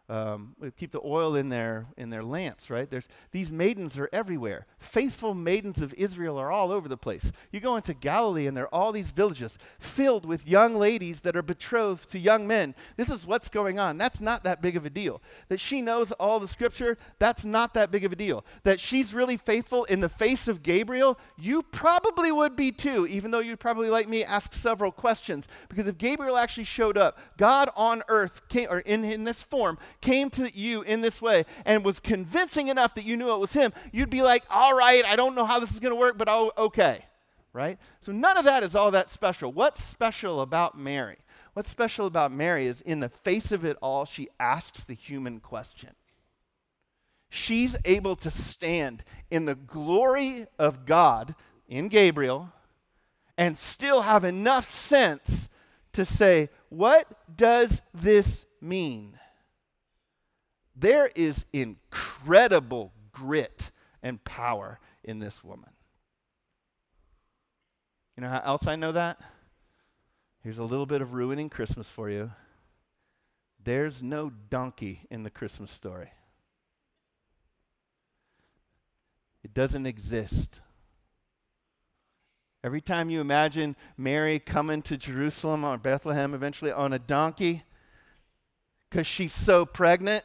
um, 0.08 0.54
keep 0.76 0.92
the 0.92 1.00
oil 1.04 1.34
in 1.34 1.48
their 1.48 1.86
in 1.96 2.10
their 2.10 2.22
lamps, 2.22 2.70
right? 2.70 2.88
There's 2.88 3.08
these 3.32 3.50
maidens 3.50 3.98
are 3.98 4.08
everywhere. 4.12 4.66
Faithful 4.78 5.34
maidens 5.34 5.82
of 5.82 5.92
Israel 5.94 6.38
are 6.38 6.52
all 6.52 6.70
over 6.70 6.88
the 6.88 6.96
place. 6.96 7.32
You 7.50 7.58
go 7.58 7.74
into 7.74 7.92
Galilee 7.92 8.46
and 8.46 8.56
there 8.56 8.64
are 8.64 8.74
all 8.74 8.92
these 8.92 9.10
villages 9.10 9.58
filled 9.80 10.24
with 10.24 10.48
young 10.48 10.76
ladies 10.76 11.22
that 11.22 11.36
are 11.36 11.42
betrothed 11.42 12.08
to 12.10 12.20
young 12.20 12.46
men. 12.46 12.76
This 12.96 13.10
is 13.10 13.26
what's 13.26 13.48
going 13.48 13.80
on. 13.80 13.98
That's 13.98 14.20
not 14.20 14.44
that 14.44 14.62
big 14.62 14.76
of 14.76 14.86
a 14.86 14.90
deal. 14.90 15.20
That 15.48 15.58
she 15.58 15.82
knows 15.82 16.12
all 16.12 16.38
the 16.38 16.46
scripture, 16.46 16.98
that's 17.18 17.44
not 17.44 17.74
that 17.74 17.90
big 17.90 18.04
of 18.04 18.12
a 18.12 18.16
deal. 18.16 18.44
That 18.62 18.78
she's 18.78 19.12
really 19.12 19.36
faithful 19.36 19.84
in 19.84 20.00
the 20.00 20.08
face 20.08 20.46
of 20.46 20.62
Gabriel, 20.62 21.18
you 21.36 21.62
probably 21.64 22.30
would 22.30 22.54
be 22.54 22.70
too, 22.70 23.08
even 23.08 23.32
though 23.32 23.40
you'd 23.40 23.58
probably 23.58 23.90
like 23.90 24.08
me 24.08 24.22
ask 24.22 24.52
several 24.52 24.92
questions. 24.92 25.48
Because 25.68 25.88
if 25.88 25.98
Gabriel 25.98 26.36
actually 26.36 26.64
showed 26.64 26.96
up, 26.96 27.18
God 27.36 27.70
on 27.74 28.04
earth 28.08 28.48
came 28.48 28.68
or 28.70 28.78
in, 28.80 29.02
in 29.02 29.24
this 29.24 29.42
form 29.42 29.78
came 30.00 30.30
to 30.30 30.50
you 30.56 30.82
in 30.82 31.00
this 31.00 31.20
way 31.20 31.44
and 31.64 31.84
was 31.84 32.00
convincing 32.00 32.68
enough 32.68 32.94
that 32.94 33.04
you 33.04 33.16
knew 33.16 33.32
it 33.32 33.38
was 33.38 33.52
him, 33.52 33.72
you'd 33.92 34.10
be 34.10 34.22
like, 34.22 34.42
all 34.50 34.74
right, 34.74 35.04
I 35.04 35.16
don't 35.16 35.34
know 35.34 35.44
how 35.44 35.58
this 35.58 35.72
is 35.72 35.80
going 35.80 35.92
to 35.92 36.00
work, 36.00 36.18
but 36.18 36.28
oh, 36.28 36.52
okay. 36.56 37.04
Right? 37.52 37.78
So 38.00 38.12
none 38.12 38.36
of 38.36 38.44
that 38.44 38.62
is 38.62 38.74
all 38.74 38.90
that 38.90 39.10
special. 39.10 39.50
What's 39.50 39.82
special 39.82 40.40
about 40.40 40.78
Mary? 40.78 41.18
What's 41.54 41.70
special 41.70 42.06
about 42.06 42.32
Mary 42.32 42.66
is 42.66 42.82
in 42.82 43.00
the 43.00 43.08
face 43.08 43.50
of 43.50 43.64
it 43.64 43.78
all, 43.80 44.04
she 44.04 44.28
asks 44.38 44.84
the 44.84 44.94
human 44.94 45.40
question. 45.40 45.90
She's 47.30 47.76
able 47.84 48.16
to 48.16 48.30
stand 48.30 49.04
in 49.30 49.46
the 49.46 49.54
glory 49.54 50.46
of 50.58 50.86
God 50.86 51.34
in 51.68 51.88
Gabriel 51.88 52.52
and 53.38 53.58
still 53.58 54.02
have 54.02 54.24
enough 54.24 54.70
sense 54.70 55.48
to 55.92 56.04
say, 56.04 56.50
What 56.68 57.36
does 57.36 57.82
this 57.92 58.46
mean? 58.60 59.18
There 60.76 61.10
is 61.14 61.46
incredible 61.52 62.92
grit 63.10 63.70
and 64.02 64.22
power 64.24 64.78
in 65.02 65.18
this 65.18 65.42
woman. 65.42 65.70
You 68.16 68.22
know 68.22 68.28
how 68.28 68.42
else 68.44 68.66
I 68.66 68.76
know 68.76 68.92
that? 68.92 69.18
Here's 70.42 70.58
a 70.58 70.64
little 70.64 70.86
bit 70.86 71.02
of 71.02 71.14
ruining 71.14 71.48
Christmas 71.48 71.88
for 71.88 72.10
you. 72.10 72.30
There's 73.62 74.02
no 74.02 74.30
donkey 74.30 75.00
in 75.10 75.22
the 75.22 75.30
Christmas 75.30 75.72
story. 75.72 76.12
It 79.42 79.52
doesn't 79.52 79.86
exist. 79.86 80.60
Every 82.62 82.80
time 82.80 83.10
you 83.10 83.20
imagine 83.20 83.76
Mary 83.96 84.38
coming 84.38 84.82
to 84.82 84.96
Jerusalem 84.96 85.64
or 85.64 85.78
Bethlehem 85.78 86.34
eventually 86.34 86.72
on 86.72 86.92
a 86.92 86.98
donkey, 86.98 87.64
because 88.88 89.06
she's 89.06 89.32
so 89.32 89.64
pregnant, 89.64 90.24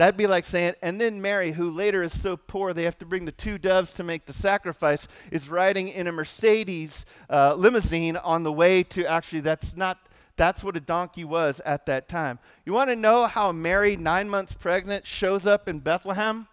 That'd 0.00 0.16
be 0.16 0.26
like 0.26 0.46
saying, 0.46 0.76
and 0.80 0.98
then 0.98 1.20
Mary, 1.20 1.52
who 1.52 1.70
later 1.70 2.02
is 2.02 2.18
so 2.18 2.34
poor 2.34 2.72
they 2.72 2.84
have 2.84 2.98
to 3.00 3.04
bring 3.04 3.26
the 3.26 3.32
two 3.32 3.58
doves 3.58 3.92
to 3.92 4.02
make 4.02 4.24
the 4.24 4.32
sacrifice, 4.32 5.06
is 5.30 5.50
riding 5.50 5.88
in 5.88 6.06
a 6.06 6.12
Mercedes 6.12 7.04
uh, 7.28 7.52
limousine 7.52 8.16
on 8.16 8.42
the 8.42 8.50
way 8.50 8.82
to 8.82 9.04
actually, 9.04 9.40
that's 9.40 9.76
not, 9.76 9.98
that's 10.38 10.64
what 10.64 10.74
a 10.74 10.80
donkey 10.80 11.22
was 11.22 11.60
at 11.66 11.84
that 11.84 12.08
time. 12.08 12.38
You 12.64 12.72
want 12.72 12.88
to 12.88 12.96
know 12.96 13.26
how 13.26 13.52
Mary, 13.52 13.94
nine 13.94 14.30
months 14.30 14.54
pregnant, 14.54 15.06
shows 15.06 15.44
up 15.44 15.68
in 15.68 15.80
Bethlehem? 15.80 16.48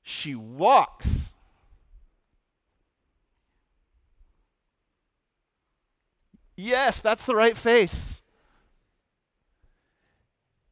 She 0.00 0.34
walks. 0.34 1.34
Yes, 6.56 7.02
that's 7.02 7.26
the 7.26 7.36
right 7.36 7.54
face 7.54 8.19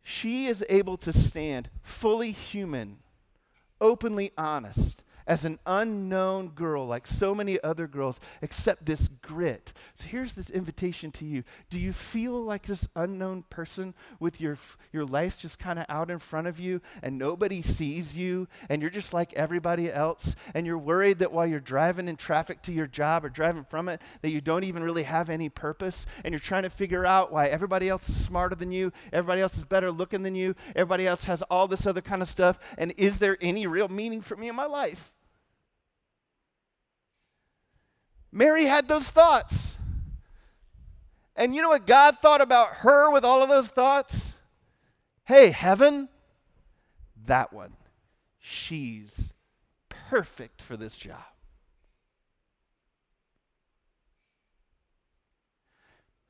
she 0.09 0.47
is 0.47 0.65
able 0.71 0.97
to 0.97 1.13
stand 1.13 1.69
fully 1.83 2.33
human, 2.33 2.97
openly 3.79 4.33
honest, 4.39 5.03
as 5.29 5.45
an 5.45 5.59
unknown 5.67 6.49
girl, 6.49 6.87
like 6.87 7.07
so 7.07 7.35
many 7.35 7.63
other 7.63 7.87
girls, 7.87 8.19
except 8.43 8.87
this 8.87 9.09
grit. 9.23 9.73
So 10.01 10.07
here's 10.09 10.33
this 10.33 10.49
invitation 10.49 11.11
to 11.13 11.27
you. 11.27 11.45
Do 11.69 11.79
you 11.79 11.93
feel 11.93 12.43
like 12.43 12.63
this 12.63 12.89
unknown 12.97 13.45
person 13.51 13.95
with 14.19 14.41
your, 14.41 14.57
your 14.91 15.05
life 15.05 15.39
just 15.39 15.59
kind 15.59 15.79
of 15.79 15.85
out 15.91 16.11
in 16.11 16.19
front 16.19 16.47
of 16.47 16.59
you 16.59 16.81
and 17.03 17.19
nobody 17.19 17.61
sees 17.61 18.17
you 18.17 18.49
and 18.71 18.81
you're 18.81 18.91
just 18.91 19.13
like 19.13 19.35
everybody 19.35 19.93
else 19.93 20.35
and 20.55 20.67
you're 20.67 20.79
worried 20.79 21.19
that 21.19 21.31
while 21.31 21.47
you're 21.47 21.61
driving 21.61 22.09
in 22.09 22.17
traffic 22.17 22.63
to 22.63 22.73
your 22.73 22.87
job 22.87 23.25
or 23.25 23.29
driving 23.29 23.65
from 23.65 23.89
it, 23.89 24.01
that 24.23 24.31
you 24.31 24.41
don't 24.41 24.65
even 24.65 24.83
really 24.83 25.03
have 25.03 25.29
any 25.29 25.51
purpose 25.51 26.07
and 26.25 26.33
you're 26.33 26.41
trying 26.41 26.63
to 26.63 26.71
figure 26.71 27.05
out 27.05 27.31
why 27.31 27.49
everybody 27.49 27.89
else 27.89 28.09
is 28.09 28.17
smarter 28.17 28.55
than 28.55 28.73
you, 28.73 28.91
everybody 29.13 29.43
else 29.43 29.59
is 29.59 29.65
better 29.67 29.93
looking 29.93 30.23
than 30.23 30.35
you, 30.35 30.55
everybody 30.75 31.07
else 31.07 31.25
has 31.25 31.43
all 31.43 31.69
this 31.69 31.85
other 31.85 32.01
kind 32.01 32.23
of 32.23 32.29
stuff, 32.29 32.59
and 32.79 32.95
is 32.97 33.19
there 33.19 33.37
any 33.43 33.67
real 33.67 33.89
meaning 33.89 34.23
for 34.23 34.37
me 34.37 34.49
in 34.49 34.57
my 34.57 34.67
life? 34.67 35.13
Mary 38.31 38.65
had 38.65 38.89
those 38.89 39.09
thoughts. 39.09 39.77
And 41.37 41.55
you 41.55 41.63
know 41.63 41.69
what 41.69 41.87
God 41.87 42.19
thought 42.19 42.41
about 42.41 42.69
her 42.79 43.13
with 43.13 43.25
all 43.25 43.43
of 43.43 43.49
those 43.49 43.69
thoughts? 43.69 44.35
Hey, 45.25 45.51
heaven, 45.51 46.09
that 47.27 47.53
one. 47.53 47.75
She's 48.41 49.33
perfect 49.89 50.61
for 50.61 50.77
this 50.77 50.97
job. 50.97 51.23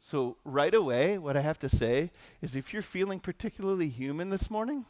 So, 0.00 0.36
right 0.44 0.74
away, 0.74 1.18
what 1.18 1.36
I 1.36 1.40
have 1.40 1.58
to 1.58 1.68
say 1.68 2.10
is 2.40 2.56
if 2.56 2.72
you're 2.72 2.82
feeling 2.82 3.20
particularly 3.20 3.88
human 3.88 4.30
this 4.30 4.50
morning, 4.50 4.86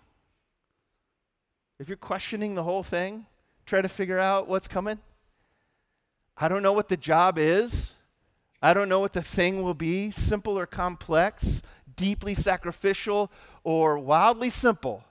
if 1.79 1.89
you're 1.89 1.97
questioning 1.97 2.55
the 2.55 2.63
whole 2.63 2.83
thing, 2.83 3.27
trying 3.67 3.83
to 3.83 3.89
figure 3.89 4.19
out 4.19 4.49
what's 4.49 4.69
coming, 4.69 5.01
I 6.41 6.49
don't 6.49 6.63
know 6.63 6.73
what 6.73 6.89
the 6.89 6.97
job 6.97 7.37
is. 7.37 7.93
I 8.63 8.73
don't 8.73 8.89
know 8.89 9.01
what 9.01 9.13
the 9.13 9.23
thing 9.23 9.63
will 9.63 9.75
be, 9.75 10.11
simple 10.13 10.59
or 10.59 10.67
complex, 10.67 11.63
deeply 11.97 12.35
sacrificial 12.35 13.31
or 13.65 13.99
wildly 13.99 14.51
simple. 14.51 15.05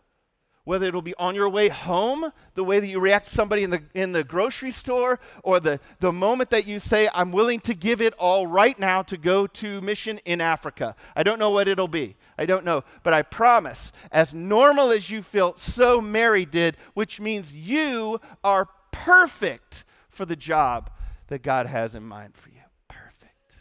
Whether 0.64 0.86
it'll 0.88 1.02
be 1.02 1.16
on 1.16 1.34
your 1.34 1.48
way 1.48 1.70
home, 1.70 2.32
the 2.56 2.64
way 2.64 2.82
that 2.82 2.88
you 2.88 3.00
react 3.00 3.28
to 3.28 3.36
somebody 3.36 3.64
in 3.64 3.70
the, 3.70 3.84
in 3.94 4.12
the 4.12 4.26
grocery 4.26 4.72
store, 4.72 5.18
or 5.44 5.62
the, 5.62 5.80
the 6.02 6.12
moment 6.12 6.50
that 6.50 6.68
you 6.68 6.82
say, 6.82 7.08
I'm 7.14 7.32
willing 7.32 7.62
to 7.62 7.74
give 7.74 8.02
it 8.02 8.14
all 8.16 8.48
right 8.48 8.78
now 8.78 9.02
to 9.04 9.16
go 9.16 9.48
to 9.48 9.80
mission 9.80 10.20
in 10.26 10.42
Africa. 10.42 10.94
I 11.16 11.24
don't 11.24 11.40
know 11.40 11.52
what 11.52 11.70
it'll 11.70 11.88
be. 11.88 12.18
I 12.38 12.46
don't 12.46 12.66
know. 12.66 12.84
But 13.04 13.14
I 13.14 13.22
promise, 13.22 13.94
as 14.12 14.34
normal 14.34 14.92
as 14.92 15.10
you 15.10 15.22
felt, 15.22 15.62
so 15.62 16.02
Mary 16.02 16.46
did, 16.46 16.76
which 16.96 17.22
means 17.22 17.54
you 17.56 18.20
are 18.44 18.68
perfect 18.92 19.86
for 20.10 20.26
the 20.26 20.36
job 20.36 20.90
that 21.28 21.44
God 21.44 21.68
has 21.68 21.96
in 21.96 22.04
mind 22.04 22.36
for 22.36 22.50
you. 22.50 22.62
Perfect. 22.88 23.58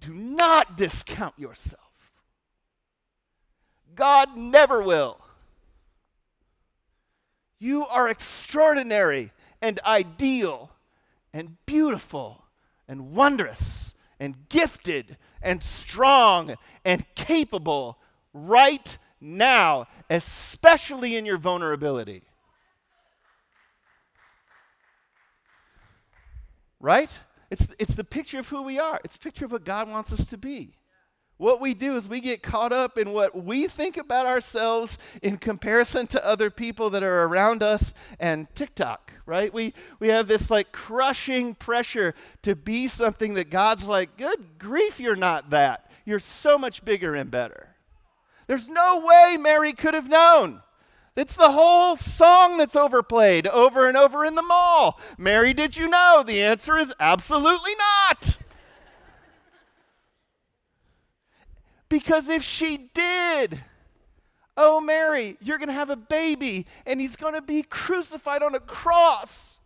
Do 0.00 0.14
not 0.14 0.76
discount 0.76 1.38
yourself. 1.38 1.82
God 3.94 4.36
never 4.36 4.82
will. 4.82 5.18
You 7.58 7.84
are 7.86 8.08
extraordinary 8.08 9.32
and 9.60 9.80
ideal 9.84 10.70
and 11.32 11.56
beautiful 11.66 12.44
and 12.86 13.12
wondrous 13.12 13.94
and 14.20 14.48
gifted 14.48 15.16
and 15.42 15.62
strong 15.62 16.54
and 16.84 17.04
capable 17.16 17.98
right 18.32 18.98
now, 19.20 19.86
especially 20.08 21.16
in 21.16 21.26
your 21.26 21.38
vulnerability. 21.38 22.27
Right? 26.80 27.20
It's, 27.50 27.68
it's 27.78 27.94
the 27.94 28.04
picture 28.04 28.38
of 28.38 28.48
who 28.48 28.62
we 28.62 28.78
are, 28.78 29.00
it's 29.04 29.16
a 29.16 29.20
picture 29.20 29.44
of 29.44 29.52
what 29.52 29.64
God 29.64 29.90
wants 29.90 30.12
us 30.12 30.26
to 30.26 30.38
be. 30.38 30.74
What 31.38 31.60
we 31.60 31.72
do 31.72 31.96
is 31.96 32.08
we 32.08 32.20
get 32.20 32.42
caught 32.42 32.72
up 32.72 32.98
in 32.98 33.12
what 33.12 33.44
we 33.44 33.68
think 33.68 33.96
about 33.96 34.26
ourselves 34.26 34.98
in 35.22 35.38
comparison 35.38 36.08
to 36.08 36.26
other 36.26 36.50
people 36.50 36.90
that 36.90 37.04
are 37.04 37.22
around 37.22 37.62
us 37.62 37.94
and 38.18 38.52
TikTok, 38.56 39.12
right? 39.24 39.54
We, 39.54 39.72
we 40.00 40.08
have 40.08 40.26
this 40.26 40.50
like 40.50 40.72
crushing 40.72 41.54
pressure 41.54 42.16
to 42.42 42.56
be 42.56 42.88
something 42.88 43.34
that 43.34 43.50
God's 43.50 43.84
like, 43.84 44.16
good 44.16 44.58
grief, 44.58 44.98
you're 44.98 45.14
not 45.14 45.50
that. 45.50 45.88
You're 46.04 46.18
so 46.18 46.58
much 46.58 46.84
bigger 46.84 47.14
and 47.14 47.30
better. 47.30 47.76
There's 48.48 48.68
no 48.68 49.04
way 49.06 49.36
Mary 49.38 49.72
could 49.72 49.94
have 49.94 50.08
known. 50.08 50.60
It's 51.18 51.34
the 51.34 51.50
whole 51.50 51.96
song 51.96 52.58
that's 52.58 52.76
overplayed 52.76 53.48
over 53.48 53.88
and 53.88 53.96
over 53.96 54.24
in 54.24 54.36
the 54.36 54.42
mall. 54.42 55.00
Mary, 55.18 55.52
did 55.52 55.76
you 55.76 55.88
know? 55.88 56.22
The 56.24 56.40
answer 56.40 56.76
is 56.78 56.94
absolutely 57.00 57.72
not. 57.76 58.36
because 61.88 62.28
if 62.28 62.44
she 62.44 62.90
did, 62.94 63.64
oh, 64.56 64.80
Mary, 64.80 65.36
you're 65.40 65.58
going 65.58 65.66
to 65.66 65.74
have 65.74 65.90
a 65.90 65.96
baby 65.96 66.66
and 66.86 67.00
he's 67.00 67.16
going 67.16 67.34
to 67.34 67.42
be 67.42 67.64
crucified 67.64 68.44
on 68.44 68.54
a 68.54 68.60
cross. 68.60 69.58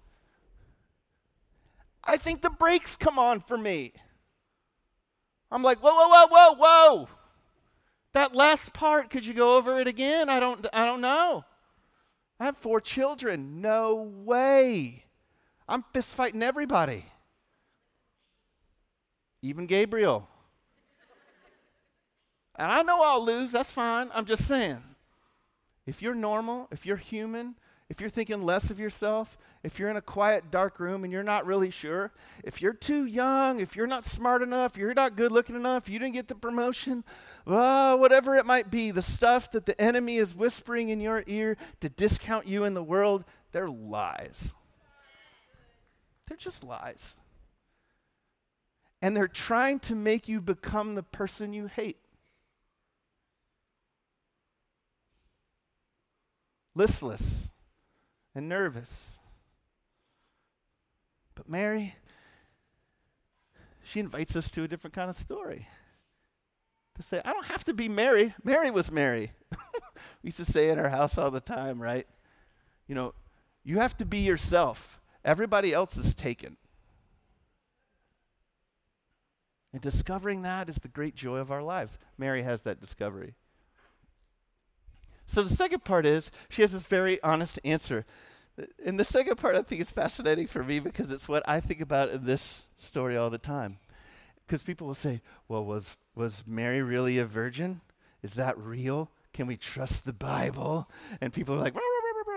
I 2.02 2.16
think 2.16 2.40
the 2.40 2.48
brakes 2.48 2.96
come 2.96 3.18
on 3.18 3.40
for 3.40 3.58
me. 3.58 3.92
I'm 5.50 5.62
like, 5.62 5.80
whoa, 5.82 5.92
whoa, 5.94 6.08
whoa, 6.08 6.26
whoa, 6.30 6.54
whoa. 6.54 7.08
That 8.14 8.34
last 8.34 8.72
part, 8.74 9.08
could 9.10 9.24
you 9.24 9.34
go 9.34 9.56
over 9.56 9.78
it 9.78 9.88
again? 9.88 10.28
I 10.28 10.38
don't 10.38 10.66
I 10.72 10.84
don't 10.84 11.00
know. 11.00 11.44
I 12.38 12.44
have 12.44 12.56
four 12.56 12.80
children. 12.80 13.60
No 13.60 13.94
way. 13.94 15.04
I'm 15.68 15.84
fist 15.92 16.14
fighting 16.14 16.42
everybody. 16.42 17.06
Even 19.40 19.66
Gabriel. 19.66 20.28
And 22.56 22.70
I 22.70 22.82
know 22.82 23.02
I'll 23.02 23.24
lose, 23.24 23.52
that's 23.52 23.70
fine. 23.70 24.10
I'm 24.12 24.26
just 24.26 24.46
saying. 24.46 24.82
If 25.86 26.02
you're 26.02 26.14
normal, 26.14 26.68
if 26.70 26.84
you're 26.86 26.96
human, 26.96 27.56
if 27.92 28.00
you're 28.00 28.08
thinking 28.08 28.42
less 28.42 28.70
of 28.70 28.80
yourself, 28.80 29.36
if 29.62 29.78
you're 29.78 29.90
in 29.90 29.98
a 29.98 30.00
quiet, 30.02 30.50
dark 30.50 30.80
room 30.80 31.04
and 31.04 31.12
you're 31.12 31.22
not 31.22 31.44
really 31.44 31.68
sure, 31.68 32.10
if 32.42 32.62
you're 32.62 32.72
too 32.72 33.04
young, 33.04 33.60
if 33.60 33.76
you're 33.76 33.86
not 33.86 34.06
smart 34.06 34.40
enough, 34.40 34.78
you're 34.78 34.94
not 34.94 35.14
good 35.14 35.30
looking 35.30 35.56
enough, 35.56 35.90
you 35.90 35.98
didn't 35.98 36.14
get 36.14 36.26
the 36.26 36.34
promotion, 36.34 37.04
well, 37.44 37.98
whatever 37.98 38.34
it 38.36 38.46
might 38.46 38.70
be, 38.70 38.92
the 38.92 39.02
stuff 39.02 39.50
that 39.50 39.66
the 39.66 39.78
enemy 39.78 40.16
is 40.16 40.34
whispering 40.34 40.88
in 40.88 41.02
your 41.02 41.22
ear 41.26 41.58
to 41.80 41.90
discount 41.90 42.46
you 42.46 42.64
in 42.64 42.72
the 42.72 42.82
world, 42.82 43.26
they're 43.52 43.68
lies. 43.68 44.54
They're 46.28 46.38
just 46.38 46.64
lies. 46.64 47.14
And 49.02 49.14
they're 49.14 49.28
trying 49.28 49.80
to 49.80 49.94
make 49.94 50.28
you 50.28 50.40
become 50.40 50.94
the 50.94 51.02
person 51.02 51.52
you 51.52 51.66
hate. 51.66 51.98
Listless 56.74 57.50
and 58.34 58.48
nervous. 58.48 59.18
But 61.34 61.48
Mary, 61.48 61.96
she 63.82 64.00
invites 64.00 64.36
us 64.36 64.50
to 64.50 64.64
a 64.64 64.68
different 64.68 64.94
kind 64.94 65.10
of 65.10 65.16
story. 65.16 65.68
To 66.96 67.02
say, 67.02 67.20
I 67.24 67.32
don't 67.32 67.46
have 67.46 67.64
to 67.64 67.74
be 67.74 67.88
Mary. 67.88 68.34
Mary 68.44 68.70
was 68.70 68.90
Mary. 68.90 69.32
we 70.22 70.28
used 70.28 70.36
to 70.38 70.44
say 70.44 70.68
in 70.68 70.78
our 70.78 70.90
house 70.90 71.16
all 71.16 71.30
the 71.30 71.40
time, 71.40 71.80
right? 71.80 72.06
You 72.86 72.94
know, 72.94 73.14
you 73.64 73.78
have 73.78 73.96
to 73.98 74.04
be 74.04 74.18
yourself. 74.18 75.00
Everybody 75.24 75.72
else 75.72 75.96
is 75.96 76.14
taken. 76.14 76.56
And 79.72 79.80
discovering 79.80 80.42
that 80.42 80.68
is 80.68 80.76
the 80.76 80.88
great 80.88 81.14
joy 81.14 81.38
of 81.38 81.50
our 81.50 81.62
lives. 81.62 81.96
Mary 82.18 82.42
has 82.42 82.62
that 82.62 82.80
discovery. 82.80 83.36
So 85.32 85.42
the 85.42 85.56
second 85.56 85.82
part 85.82 86.04
is 86.04 86.30
she 86.50 86.60
has 86.60 86.72
this 86.72 86.84
very 86.84 87.18
honest 87.22 87.58
answer. 87.64 88.04
And 88.84 89.00
the 89.00 89.04
second 89.04 89.36
part 89.36 89.56
I 89.56 89.62
think 89.62 89.80
is 89.80 89.90
fascinating 89.90 90.46
for 90.46 90.62
me 90.62 90.78
because 90.78 91.10
it's 91.10 91.26
what 91.26 91.42
I 91.48 91.58
think 91.58 91.80
about 91.80 92.10
in 92.10 92.26
this 92.26 92.66
story 92.76 93.16
all 93.16 93.30
the 93.30 93.38
time. 93.38 93.78
Because 94.46 94.62
people 94.62 94.86
will 94.86 94.94
say, 94.94 95.22
well, 95.48 95.64
was, 95.64 95.96
was 96.14 96.44
Mary 96.46 96.82
really 96.82 97.16
a 97.16 97.24
virgin? 97.24 97.80
Is 98.22 98.34
that 98.34 98.58
real? 98.58 99.08
Can 99.32 99.46
we 99.46 99.56
trust 99.56 100.04
the 100.04 100.12
Bible? 100.12 100.86
And 101.22 101.32
people 101.32 101.54
are 101.54 101.62
like, 101.62 101.74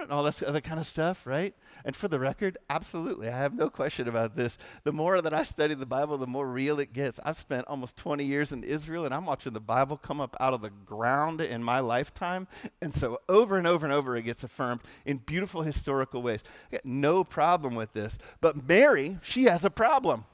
and 0.06 0.14
all 0.14 0.24
this 0.24 0.42
other 0.42 0.62
kind 0.62 0.80
of 0.80 0.88
stuff, 0.88 1.26
right? 1.28 1.54
And 1.84 1.96
for 1.96 2.08
the 2.08 2.20
record, 2.20 2.58
absolutely. 2.70 3.28
I 3.28 3.38
have 3.38 3.54
no 3.54 3.70
question 3.70 4.08
about 4.08 4.36
this. 4.36 4.58
The 4.84 4.92
more 4.92 5.22
that 5.22 5.34
I 5.34 5.44
study 5.44 5.74
the 5.74 5.86
Bible, 5.86 6.18
the 6.18 6.26
more 6.26 6.48
real 6.48 6.80
it 6.80 6.94
gets. 6.94 7.20
I've 7.24 7.38
spent 7.38 7.68
almost 7.68 7.96
20 7.98 8.24
years 8.24 8.52
in 8.52 8.64
Israel, 8.64 9.06
and 9.06 9.14
I'm 9.14 9.26
watching 9.26 9.54
the 9.54 9.60
Bible 9.60 9.98
come 9.98 10.22
up 10.22 10.36
out 10.40 10.54
of 10.54 10.62
the 10.62 10.70
ground 10.70 11.42
in 11.42 11.64
my 11.64 11.80
lifetime. 11.80 12.48
And 12.82 12.94
so 12.94 13.20
over 13.30 13.58
and 13.58 13.68
over 13.68 13.86
and 13.86 13.94
over, 13.94 14.16
it 14.16 14.24
gets 14.24 14.44
affirmed 14.44 14.82
in 15.06 15.18
beautiful 15.18 15.62
historical 15.62 16.22
ways. 16.22 16.42
I 16.72 16.78
got 16.78 16.86
no 16.86 17.24
problem 17.24 17.76
with 17.76 17.94
this. 17.94 18.18
But 18.42 18.68
Mary, 18.68 19.20
she 19.22 19.44
has 19.44 19.66
a 19.66 19.70
problem. 19.70 20.26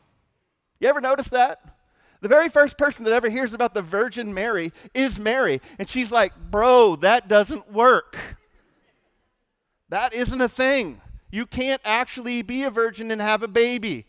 You 0.79 0.87
ever 0.87 1.01
notice 1.01 1.29
that? 1.29 1.77
The 2.21 2.29
very 2.29 2.49
first 2.49 2.77
person 2.77 3.03
that 3.05 3.13
ever 3.13 3.29
hears 3.29 3.53
about 3.53 3.73
the 3.73 3.81
Virgin 3.81 4.33
Mary 4.33 4.71
is 4.93 5.19
Mary. 5.19 5.59
And 5.79 5.89
she's 5.89 6.11
like, 6.11 6.33
bro, 6.51 6.95
that 6.97 7.27
doesn't 7.27 7.71
work. 7.71 8.15
That 9.91 10.13
isn't 10.13 10.39
a 10.39 10.47
thing. 10.47 11.01
You 11.31 11.45
can't 11.45 11.81
actually 11.83 12.41
be 12.43 12.63
a 12.63 12.69
virgin 12.69 13.11
and 13.11 13.19
have 13.19 13.43
a 13.43 13.47
baby. 13.47 14.05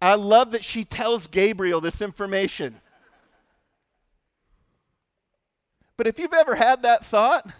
I 0.00 0.14
love 0.14 0.52
that 0.52 0.62
she 0.62 0.84
tells 0.84 1.26
Gabriel 1.26 1.80
this 1.80 2.02
information. 2.02 2.82
But 5.96 6.06
if 6.06 6.18
you've 6.18 6.34
ever 6.34 6.54
had 6.54 6.82
that 6.82 7.02
thought, 7.02 7.50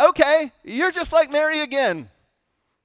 okay, 0.00 0.50
you're 0.64 0.90
just 0.90 1.12
like 1.12 1.30
Mary 1.30 1.60
again. 1.60 2.08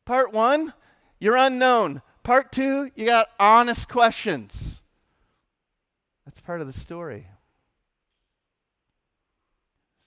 Part 0.04 0.34
one, 0.34 0.74
you're 1.18 1.38
unknown. 1.38 2.02
Part 2.22 2.52
two, 2.52 2.92
you 2.96 3.06
got 3.06 3.30
honest 3.40 3.88
questions. 3.88 4.82
That's 6.26 6.42
part 6.42 6.60
of 6.60 6.68
the 6.68 6.74
story. 6.78 7.28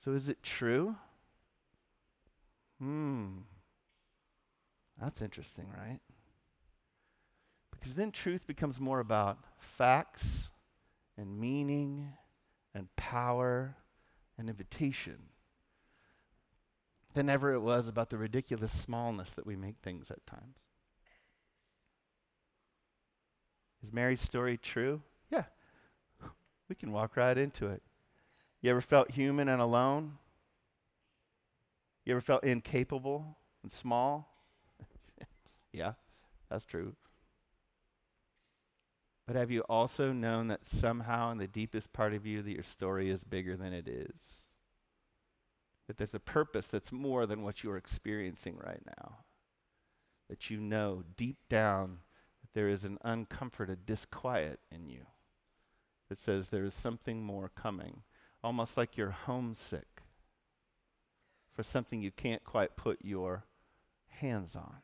So 0.05 0.12
is 0.12 0.29
it 0.29 0.42
true? 0.42 0.96
Hmm. 2.79 3.38
That's 5.02 5.20
interesting, 5.20 5.66
right? 5.76 5.98
Because 7.72 7.94
then 7.94 8.12
truth 8.12 8.46
becomes 8.46 8.78
more 8.78 9.00
about 9.00 9.38
facts 9.58 10.48
and 11.18 11.40
meaning 11.40 12.12
and 12.72 12.94
power 12.94 13.74
and 14.38 14.48
invitation 14.48 15.18
than 17.14 17.28
ever 17.28 17.52
it 17.52 17.58
was 17.58 17.88
about 17.88 18.10
the 18.10 18.16
ridiculous 18.16 18.70
smallness 18.70 19.34
that 19.34 19.44
we 19.44 19.56
make 19.56 19.74
things 19.82 20.08
at 20.08 20.24
times. 20.24 20.58
Is 23.84 23.92
Mary's 23.92 24.20
story 24.20 24.56
true? 24.56 25.02
Yeah. 25.30 25.44
We 26.68 26.76
can 26.76 26.92
walk 26.92 27.16
right 27.16 27.36
into 27.36 27.66
it. 27.66 27.82
You 28.62 28.70
ever 28.70 28.80
felt 28.80 29.10
human 29.10 29.48
and 29.48 29.60
alone? 29.60 30.16
You 32.06 32.12
ever 32.12 32.22
felt 32.22 32.44
incapable 32.44 33.36
and 33.62 33.70
small? 33.70 34.32
Yeah, 35.72 35.92
that's 36.50 36.64
true. 36.64 36.94
But 39.26 39.37
have 39.37 39.50
you 39.50 39.61
also 39.62 40.12
known 40.12 40.48
that 40.48 40.66
somehow 40.66 41.30
in 41.30 41.38
the 41.38 41.46
deepest 41.46 41.92
part 41.92 42.12
of 42.12 42.26
you 42.26 42.42
that 42.42 42.52
your 42.52 42.64
story 42.64 43.08
is 43.08 43.24
bigger 43.24 43.56
than 43.56 43.72
it 43.72 43.88
is? 43.88 44.14
That 45.87 45.96
there's 45.96 46.14
a 46.14 46.20
purpose 46.20 46.66
that's 46.66 46.92
more 46.92 47.26
than 47.26 47.42
what 47.42 47.62
you're 47.62 47.76
experiencing 47.76 48.56
right 48.56 48.82
now. 48.98 49.18
That 50.28 50.50
you 50.50 50.61
know 50.61 51.04
deep 51.16 51.38
down 51.48 51.98
that 52.40 52.52
there 52.54 52.68
is 52.68 52.85
an 52.85 52.98
uncomforted 53.02 53.87
disquiet 53.87 54.61
in 54.70 54.87
you 54.87 55.06
that 56.08 56.18
says 56.18 56.48
there 56.48 56.64
is 56.64 56.74
something 56.74 57.22
more 57.22 57.50
coming, 57.54 58.02
almost 58.42 58.76
like 58.76 58.96
you're 58.96 59.11
homesick 59.11 60.02
for 61.52 61.62
something 61.62 62.02
you 62.02 62.11
can't 62.11 62.44
quite 62.44 62.76
put 62.76 62.98
your 63.02 63.44
hands 64.08 64.56
on. 64.56 64.78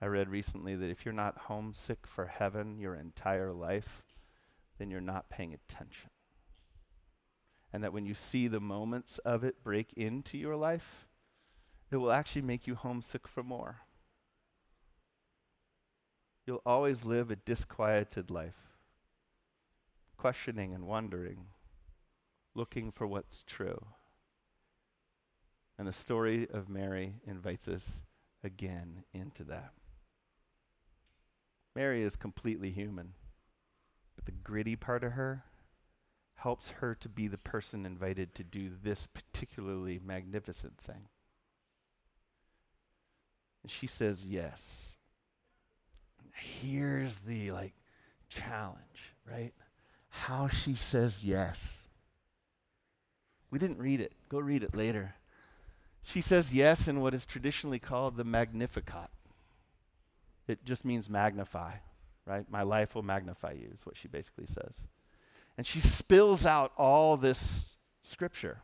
I 0.00 0.06
read 0.06 0.28
recently 0.28 0.74
that 0.76 0.90
if 0.90 1.04
you're 1.04 1.14
not 1.14 1.38
homesick 1.46 2.06
for 2.06 2.26
heaven 2.26 2.78
your 2.78 2.94
entire 2.94 3.52
life, 3.52 4.02
then 4.78 4.90
you're 4.90 5.00
not 5.00 5.30
paying 5.30 5.54
attention. 5.54 6.10
And 7.72 7.82
that 7.82 7.92
when 7.92 8.06
you 8.06 8.14
see 8.14 8.48
the 8.48 8.60
moments 8.60 9.18
of 9.18 9.44
it 9.44 9.62
break 9.62 9.92
into 9.94 10.36
your 10.36 10.56
life, 10.56 11.06
it 11.90 11.96
will 11.96 12.12
actually 12.12 12.42
make 12.42 12.66
you 12.66 12.74
homesick 12.74 13.26
for 13.26 13.42
more. 13.42 13.80
You'll 16.46 16.62
always 16.66 17.04
live 17.04 17.30
a 17.30 17.36
disquieted 17.36 18.30
life, 18.30 18.76
questioning 20.16 20.74
and 20.74 20.86
wondering, 20.86 21.46
looking 22.54 22.90
for 22.90 23.06
what's 23.06 23.42
true. 23.44 23.86
And 25.78 25.88
the 25.88 25.92
story 25.92 26.46
of 26.52 26.68
Mary 26.68 27.14
invites 27.26 27.66
us 27.66 28.02
again 28.42 29.04
into 29.12 29.42
that. 29.44 29.72
Mary 31.74 32.02
is 32.02 32.16
completely 32.16 32.70
human. 32.70 33.14
But 34.16 34.26
the 34.26 34.32
gritty 34.32 34.76
part 34.76 35.02
of 35.04 35.12
her 35.12 35.44
helps 36.36 36.70
her 36.70 36.94
to 36.94 37.08
be 37.08 37.26
the 37.26 37.38
person 37.38 37.86
invited 37.86 38.34
to 38.34 38.44
do 38.44 38.70
this 38.82 39.08
particularly 39.12 40.00
magnificent 40.04 40.78
thing. 40.78 41.08
And 43.62 43.70
she 43.70 43.86
says 43.86 44.26
yes. 44.26 44.96
Here's 46.34 47.16
the 47.18 47.50
like 47.50 47.74
challenge, 48.28 49.14
right? 49.30 49.52
How 50.10 50.48
she 50.48 50.74
says 50.74 51.24
yes. 51.24 51.80
We 53.50 53.58
didn't 53.58 53.78
read 53.78 54.00
it. 54.00 54.12
Go 54.28 54.38
read 54.38 54.62
it 54.62 54.76
later. 54.76 55.14
She 56.02 56.20
says 56.20 56.52
yes 56.52 56.86
in 56.86 57.00
what 57.00 57.14
is 57.14 57.24
traditionally 57.24 57.78
called 57.78 58.16
the 58.16 58.24
Magnificat. 58.24 59.08
It 60.46 60.64
just 60.64 60.84
means 60.84 61.08
magnify, 61.08 61.72
right? 62.26 62.44
My 62.50 62.62
life 62.62 62.94
will 62.94 63.02
magnify 63.02 63.52
you, 63.52 63.70
is 63.72 63.84
what 63.84 63.96
she 63.96 64.08
basically 64.08 64.46
says. 64.46 64.74
And 65.56 65.66
she 65.66 65.80
spills 65.80 66.44
out 66.44 66.72
all 66.76 67.16
this 67.16 67.76
scripture. 68.02 68.62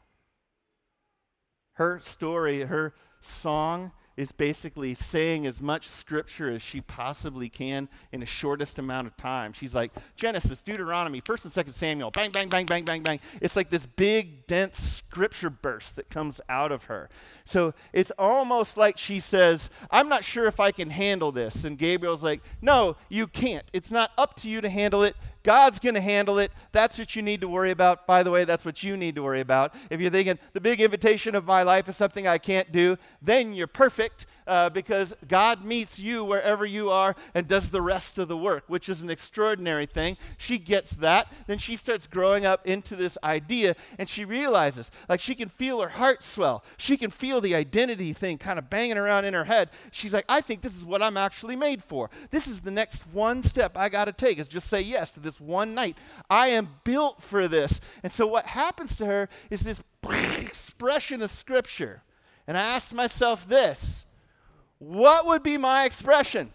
Her 1.75 2.01
story, 2.03 2.63
her 2.65 2.95
song 3.21 3.93
is 4.17 4.33
basically 4.33 4.95
saying 4.95 5.47
as 5.47 5.61
much 5.61 5.89
scripture 5.89 6.51
as 6.51 6.63
she 6.63 6.81
possibly 6.81 7.49
can 7.49 7.89
in 8.13 8.21
the 8.21 8.27
shortest 8.27 8.79
amount 8.79 9.07
of 9.07 9.17
time. 9.17 9.53
She's 9.53 9.75
like 9.75 9.93
Genesis, 10.17 10.63
Deuteronomy, 10.63 11.21
1st 11.21 11.57
and 11.57 11.67
2nd 11.67 11.73
Samuel, 11.75 12.11
bang, 12.11 12.31
bang, 12.31 12.49
bang, 12.49 12.67
bang, 12.67 12.85
bang, 12.85 13.03
bang. 13.03 13.21
It's 13.41 13.57
like 13.57 13.71
this 13.71 13.87
big, 13.87 14.47
dense 14.47 14.79
scripture 14.79 15.51
burst 15.51 15.97
that 15.97 16.11
comes 16.11 16.41
out 16.49 16.73
of 16.73 16.85
her. 16.85 17.09
So 17.45 17.75
it's 17.93 18.13
almost 18.19 18.77
like 18.77 18.99
she 18.99 19.21
says, 19.21 19.71
I'm 19.91 20.09
not 20.09 20.25
sure 20.25 20.47
if 20.47 20.61
I 20.61 20.71
can 20.71 20.91
handle 20.91 21.33
this. 21.33 21.65
And 21.65 21.79
Gabriel's 21.79 22.23
like, 22.23 22.43
No, 22.61 22.97
you 23.09 23.27
can't. 23.27 23.65
It's 23.73 23.91
not 23.91 24.13
up 24.19 24.37
to 24.37 24.51
you 24.51 24.61
to 24.61 24.69
handle 24.69 25.03
it. 25.03 25.17
God's 25.43 25.79
going 25.79 25.95
to 25.95 26.01
handle 26.01 26.39
it. 26.39 26.53
That's 26.73 26.99
what 26.99 27.17
you 27.17 27.23
need 27.23 27.41
to 27.41 27.49
worry 27.49 27.71
about. 27.71 28.07
By 28.07 28.23
the 28.23 28.31
way, 28.31 28.45
that's 28.45 28.65
what 28.65 28.83
you 28.83 28.97
need 28.97 29.15
to 29.15 29.23
worry 29.23 29.41
about. 29.41 29.75
If 29.91 30.01
you're 30.01 30.11
thinking 30.11 30.39
the 30.53 30.61
big 30.61 30.81
invitation 30.81 31.35
of 31.35 31.47
my 31.47 31.63
life 31.63 31.89
is 31.89 31.97
something 31.97 32.27
I 32.27 32.39
can't 32.39 32.71
do, 32.73 32.97
then 33.23 33.55
you're 33.55 33.67
perfect 33.67 34.27
uh, 34.47 34.69
because 34.69 35.15
God 35.29 35.65
meets 35.65 35.99
you 35.99 36.25
wherever 36.25 36.67
you 36.67 36.91
are 36.91 37.15
and 37.35 37.47
does 37.47 37.71
the 37.71 37.81
rest 37.81 38.19
of 38.19 38.29
the 38.29 38.37
work, 38.37 38.65
which 38.67 38.89
is 38.89 39.01
an 39.01 39.09
extraordinary 39.09 39.87
thing. 39.87 40.17
She 40.39 40.59
gets 40.59 40.91
that. 40.97 41.33
Then 41.47 41.59
she 41.59 41.77
starts 41.77 42.07
growing 42.07 42.45
up 42.45 42.67
into 42.67 42.97
this 42.97 43.17
idea 43.23 43.77
and 43.99 44.09
she 44.09 44.25
realizes, 44.25 44.91
like, 45.09 45.21
she 45.21 45.35
can 45.35 45.49
feel 45.49 45.81
her 45.81 45.89
heart 45.89 46.23
swell. 46.23 46.65
She 46.77 46.97
can 46.97 47.11
feel 47.11 47.41
the 47.41 47.55
identity 47.55 48.13
thing 48.13 48.39
kind 48.39 48.59
of 48.59 48.69
banging 48.69 48.99
around 48.99 49.25
in 49.25 49.35
her 49.35 49.45
head. 49.45 49.71
She's 49.93 50.13
like, 50.13 50.25
I 50.29 50.41
think 50.41 50.63
this 50.63 50.77
is 50.77 50.85
what 50.85 51.03
I'm 51.03 51.17
actually 51.17 51.57
made 51.57 51.83
for. 51.83 52.11
This 52.31 52.47
is 52.47 52.61
the 52.61 52.71
next 52.71 53.03
one 53.13 53.43
step 53.43 53.77
I 53.77 53.89
got 53.89 54.07
to 54.07 54.13
take 54.13 54.39
is 54.39 54.49
just 54.49 54.69
say 54.69 54.81
yes 54.81 55.13
to 55.13 55.21
this 55.21 55.30
this 55.31 55.41
one 55.41 55.75
night. 55.75 55.97
I 56.29 56.49
am 56.49 56.69
built 56.85 57.23
for 57.23 57.47
this. 57.47 57.81
And 58.03 58.13
so 58.13 58.27
what 58.27 58.47
happens 58.47 58.97
to 58.97 59.07
her 59.07 59.29
is 59.49 59.61
this 59.61 59.83
expression 60.41 61.23
of 61.23 61.31
Scripture. 61.31 62.03
And 62.47 62.59
I 62.59 62.63
asked 62.63 62.93
myself 62.93 63.49
this 63.49 64.05
what 64.79 65.27
would 65.27 65.43
be 65.43 65.59
my 65.59 65.85
expression? 65.85 66.53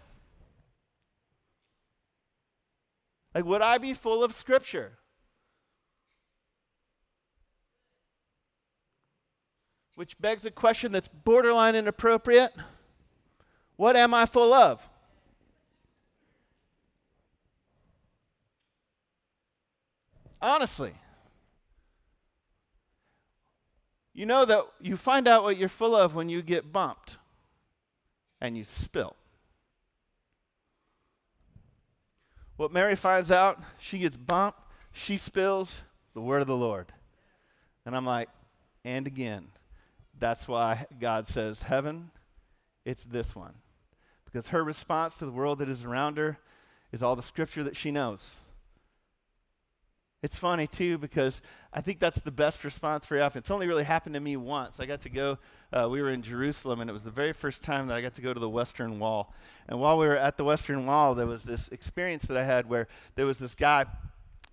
Like, 3.34 3.44
would 3.44 3.62
I 3.62 3.78
be 3.78 3.94
full 3.94 4.24
of 4.24 4.34
Scripture? 4.34 4.98
Which 9.94 10.18
begs 10.18 10.44
a 10.44 10.50
question 10.50 10.92
that's 10.92 11.08
borderline 11.08 11.74
inappropriate. 11.74 12.52
What 13.76 13.96
am 13.96 14.12
I 14.12 14.26
full 14.26 14.52
of? 14.52 14.88
Honestly. 20.46 20.92
You 24.14 24.26
know 24.26 24.44
that 24.44 24.64
you 24.80 24.96
find 24.96 25.26
out 25.26 25.42
what 25.42 25.56
you're 25.56 25.68
full 25.68 25.96
of 25.96 26.14
when 26.14 26.28
you 26.28 26.40
get 26.40 26.72
bumped 26.72 27.16
and 28.40 28.56
you 28.56 28.62
spill. 28.62 29.16
What 32.56 32.72
Mary 32.72 32.94
finds 32.94 33.32
out, 33.32 33.58
she 33.80 33.98
gets 33.98 34.16
bumped, 34.16 34.60
she 34.92 35.16
spills 35.16 35.82
the 36.14 36.20
word 36.20 36.42
of 36.42 36.46
the 36.46 36.56
Lord. 36.56 36.92
And 37.84 37.96
I'm 37.96 38.06
like, 38.06 38.28
and 38.84 39.08
again, 39.08 39.48
that's 40.16 40.46
why 40.46 40.86
God 41.00 41.26
says, 41.26 41.62
Heaven, 41.62 42.12
it's 42.84 43.04
this 43.04 43.34
one. 43.34 43.54
Because 44.24 44.48
her 44.48 44.62
response 44.62 45.16
to 45.16 45.26
the 45.26 45.32
world 45.32 45.58
that 45.58 45.68
is 45.68 45.82
around 45.82 46.18
her 46.18 46.38
is 46.92 47.02
all 47.02 47.16
the 47.16 47.22
scripture 47.22 47.64
that 47.64 47.76
she 47.76 47.90
knows. 47.90 48.36
It's 50.22 50.36
funny 50.36 50.66
too 50.66 50.98
because 50.98 51.42
I 51.72 51.80
think 51.80 51.98
that's 51.98 52.20
the 52.20 52.30
best 52.30 52.64
response 52.64 53.06
very 53.06 53.20
often. 53.20 53.40
It's 53.40 53.50
only 53.50 53.66
really 53.66 53.84
happened 53.84 54.14
to 54.14 54.20
me 54.20 54.36
once. 54.36 54.80
I 54.80 54.86
got 54.86 55.02
to 55.02 55.10
go, 55.10 55.38
uh, 55.72 55.88
we 55.90 56.00
were 56.00 56.10
in 56.10 56.22
Jerusalem, 56.22 56.80
and 56.80 56.88
it 56.88 56.92
was 56.92 57.02
the 57.02 57.10
very 57.10 57.32
first 57.32 57.62
time 57.62 57.86
that 57.88 57.96
I 57.96 58.00
got 58.00 58.14
to 58.14 58.22
go 58.22 58.32
to 58.32 58.40
the 58.40 58.48
Western 58.48 58.98
Wall. 58.98 59.32
And 59.68 59.78
while 59.78 59.98
we 59.98 60.06
were 60.06 60.16
at 60.16 60.36
the 60.36 60.44
Western 60.44 60.86
Wall, 60.86 61.14
there 61.14 61.26
was 61.26 61.42
this 61.42 61.68
experience 61.68 62.26
that 62.26 62.36
I 62.36 62.44
had 62.44 62.68
where 62.68 62.88
there 63.14 63.26
was 63.26 63.38
this 63.38 63.54
guy 63.54 63.84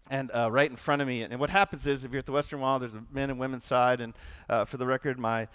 and 0.09 0.29
uh, 0.31 0.51
right 0.51 0.69
in 0.69 0.75
front 0.75 1.01
of 1.01 1.07
me. 1.07 1.21
And 1.21 1.39
what 1.39 1.49
happens 1.49 1.87
is, 1.87 2.03
if 2.03 2.11
you're 2.11 2.19
at 2.19 2.25
the 2.25 2.33
Western 2.33 2.59
Wall, 2.59 2.77
there's 2.77 2.93
a 2.93 3.03
men 3.09 3.29
and 3.29 3.39
women's 3.39 3.63
side. 3.63 4.01
And 4.01 4.13
uh, 4.49 4.65
for 4.65 4.77
the 4.77 4.85
record, 4.85 5.17
my 5.17 5.47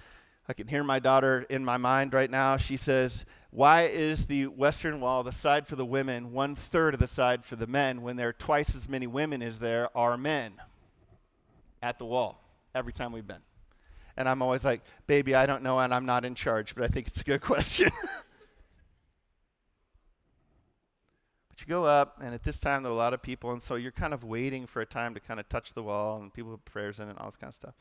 I 0.48 0.54
can 0.54 0.66
hear 0.66 0.82
my 0.82 0.98
daughter 0.98 1.44
in 1.50 1.62
my 1.62 1.76
mind 1.76 2.14
right 2.14 2.30
now. 2.30 2.56
She 2.56 2.78
says, 2.78 3.26
Why 3.50 3.82
is 3.82 4.26
the 4.26 4.46
western 4.46 5.00
wall, 5.00 5.22
the 5.22 5.32
side 5.32 5.66
for 5.66 5.76
the 5.76 5.86
women, 5.86 6.32
one 6.32 6.54
third 6.54 6.94
of 6.94 7.00
the 7.00 7.06
side 7.06 7.44
for 7.44 7.56
the 7.56 7.66
men 7.66 8.02
when 8.02 8.16
there 8.16 8.28
are 8.28 8.34
twice 8.34 8.76
as 8.76 8.88
many 8.88 9.06
women 9.06 9.42
as 9.42 9.58
there 9.58 9.88
are 9.96 10.18
men 10.18 10.54
at 11.82 11.98
the 11.98 12.04
wall 12.04 12.42
every 12.74 12.92
time 12.92 13.12
we've 13.12 13.26
been? 13.26 13.42
And 14.16 14.28
I'm 14.28 14.42
always 14.42 14.64
like, 14.64 14.82
Baby, 15.06 15.34
I 15.34 15.46
don't 15.46 15.62
know 15.62 15.78
and 15.78 15.94
I'm 15.94 16.04
not 16.04 16.24
in 16.26 16.34
charge, 16.34 16.74
but 16.74 16.84
I 16.84 16.88
think 16.88 17.06
it's 17.06 17.22
a 17.22 17.24
good 17.24 17.40
question. 17.42 17.90
but 21.48 21.60
you 21.60 21.66
go 21.66 21.86
up, 21.86 22.18
and 22.22 22.34
at 22.34 22.42
this 22.42 22.60
time 22.60 22.82
there 22.82 22.92
are 22.92 22.94
a 22.94 22.98
lot 22.98 23.14
of 23.14 23.22
people, 23.22 23.50
and 23.52 23.62
so 23.62 23.76
you're 23.76 23.92
kind 23.92 24.12
of 24.12 24.24
waiting 24.24 24.66
for 24.66 24.82
a 24.82 24.86
time 24.86 25.14
to 25.14 25.20
kind 25.20 25.40
of 25.40 25.48
touch 25.48 25.72
the 25.72 25.82
wall, 25.82 26.20
and 26.20 26.34
people 26.34 26.52
put 26.52 26.66
prayers 26.66 27.00
in 27.00 27.08
and 27.08 27.18
all 27.18 27.26
this 27.26 27.36
kind 27.36 27.48
of 27.50 27.54
stuff. 27.54 27.74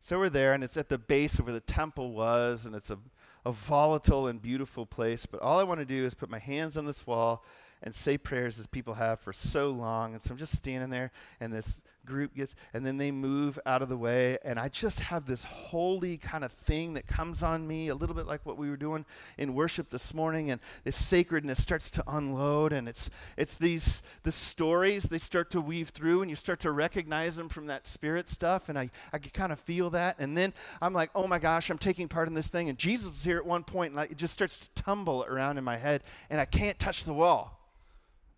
So 0.00 0.18
we're 0.18 0.30
there, 0.30 0.54
and 0.54 0.64
it's 0.64 0.78
at 0.78 0.88
the 0.88 0.96
base 0.96 1.38
of 1.38 1.44
where 1.44 1.52
the 1.52 1.60
temple 1.60 2.12
was, 2.12 2.64
and 2.64 2.74
it's 2.74 2.90
a, 2.90 2.98
a 3.44 3.52
volatile 3.52 4.26
and 4.26 4.40
beautiful 4.40 4.86
place. 4.86 5.26
But 5.26 5.40
all 5.40 5.58
I 5.58 5.64
want 5.64 5.80
to 5.80 5.86
do 5.86 6.04
is 6.04 6.14
put 6.14 6.30
my 6.30 6.38
hands 6.38 6.76
on 6.76 6.86
this 6.86 7.06
wall 7.06 7.44
and 7.82 7.94
say 7.94 8.18
prayers 8.18 8.58
as 8.58 8.66
people 8.66 8.94
have 8.94 9.20
for 9.20 9.32
so 9.32 9.70
long. 9.70 10.12
And 10.12 10.22
so 10.22 10.30
I'm 10.32 10.36
just 10.36 10.56
standing 10.56 10.90
there, 10.90 11.12
and 11.40 11.52
this 11.52 11.80
group 12.06 12.34
gets, 12.34 12.54
and 12.72 12.84
then 12.84 12.96
they 12.96 13.10
move 13.10 13.58
out 13.66 13.82
of 13.82 13.88
the 13.88 13.96
way, 13.96 14.38
and 14.44 14.58
I 14.58 14.68
just 14.68 15.00
have 15.00 15.26
this 15.26 15.44
holy 15.44 16.16
kind 16.16 16.44
of 16.44 16.52
thing 16.52 16.94
that 16.94 17.06
comes 17.06 17.42
on 17.42 17.66
me, 17.66 17.88
a 17.88 17.94
little 17.94 18.14
bit 18.14 18.26
like 18.26 18.44
what 18.44 18.58
we 18.58 18.70
were 18.70 18.76
doing 18.76 19.04
in 19.38 19.54
worship 19.54 19.90
this 19.90 20.12
morning, 20.14 20.50
and 20.50 20.60
this 20.84 20.96
sacredness 20.96 21.62
starts 21.62 21.90
to 21.90 22.04
unload, 22.06 22.72
and 22.72 22.88
it's 22.88 23.10
it's 23.36 23.56
these 23.56 24.02
the 24.22 24.32
stories 24.32 25.04
they 25.04 25.18
start 25.18 25.50
to 25.50 25.60
weave 25.60 25.90
through, 25.90 26.22
and 26.22 26.30
you 26.30 26.36
start 26.36 26.60
to 26.60 26.70
recognize 26.70 27.36
them 27.36 27.48
from 27.48 27.66
that 27.66 27.86
spirit 27.86 28.28
stuff, 28.28 28.68
and 28.68 28.78
I 28.78 28.90
I 29.12 29.18
can 29.18 29.30
kind 29.30 29.52
of 29.52 29.60
feel 29.60 29.90
that, 29.90 30.16
and 30.18 30.36
then 30.36 30.52
I'm 30.80 30.92
like, 30.92 31.10
oh 31.14 31.26
my 31.26 31.38
gosh, 31.38 31.70
I'm 31.70 31.78
taking 31.78 32.08
part 32.08 32.28
in 32.28 32.34
this 32.34 32.48
thing, 32.48 32.68
and 32.68 32.78
Jesus 32.78 33.08
was 33.08 33.22
here 33.22 33.38
at 33.38 33.46
one 33.46 33.64
point, 33.64 33.90
and 33.90 33.96
like, 33.96 34.10
it 34.10 34.16
just 34.16 34.34
starts 34.34 34.58
to 34.58 34.82
tumble 34.82 35.24
around 35.28 35.58
in 35.58 35.64
my 35.64 35.76
head, 35.76 36.02
and 36.28 36.40
I 36.40 36.44
can't 36.44 36.78
touch 36.78 37.04
the 37.04 37.12
wall. 37.12 37.58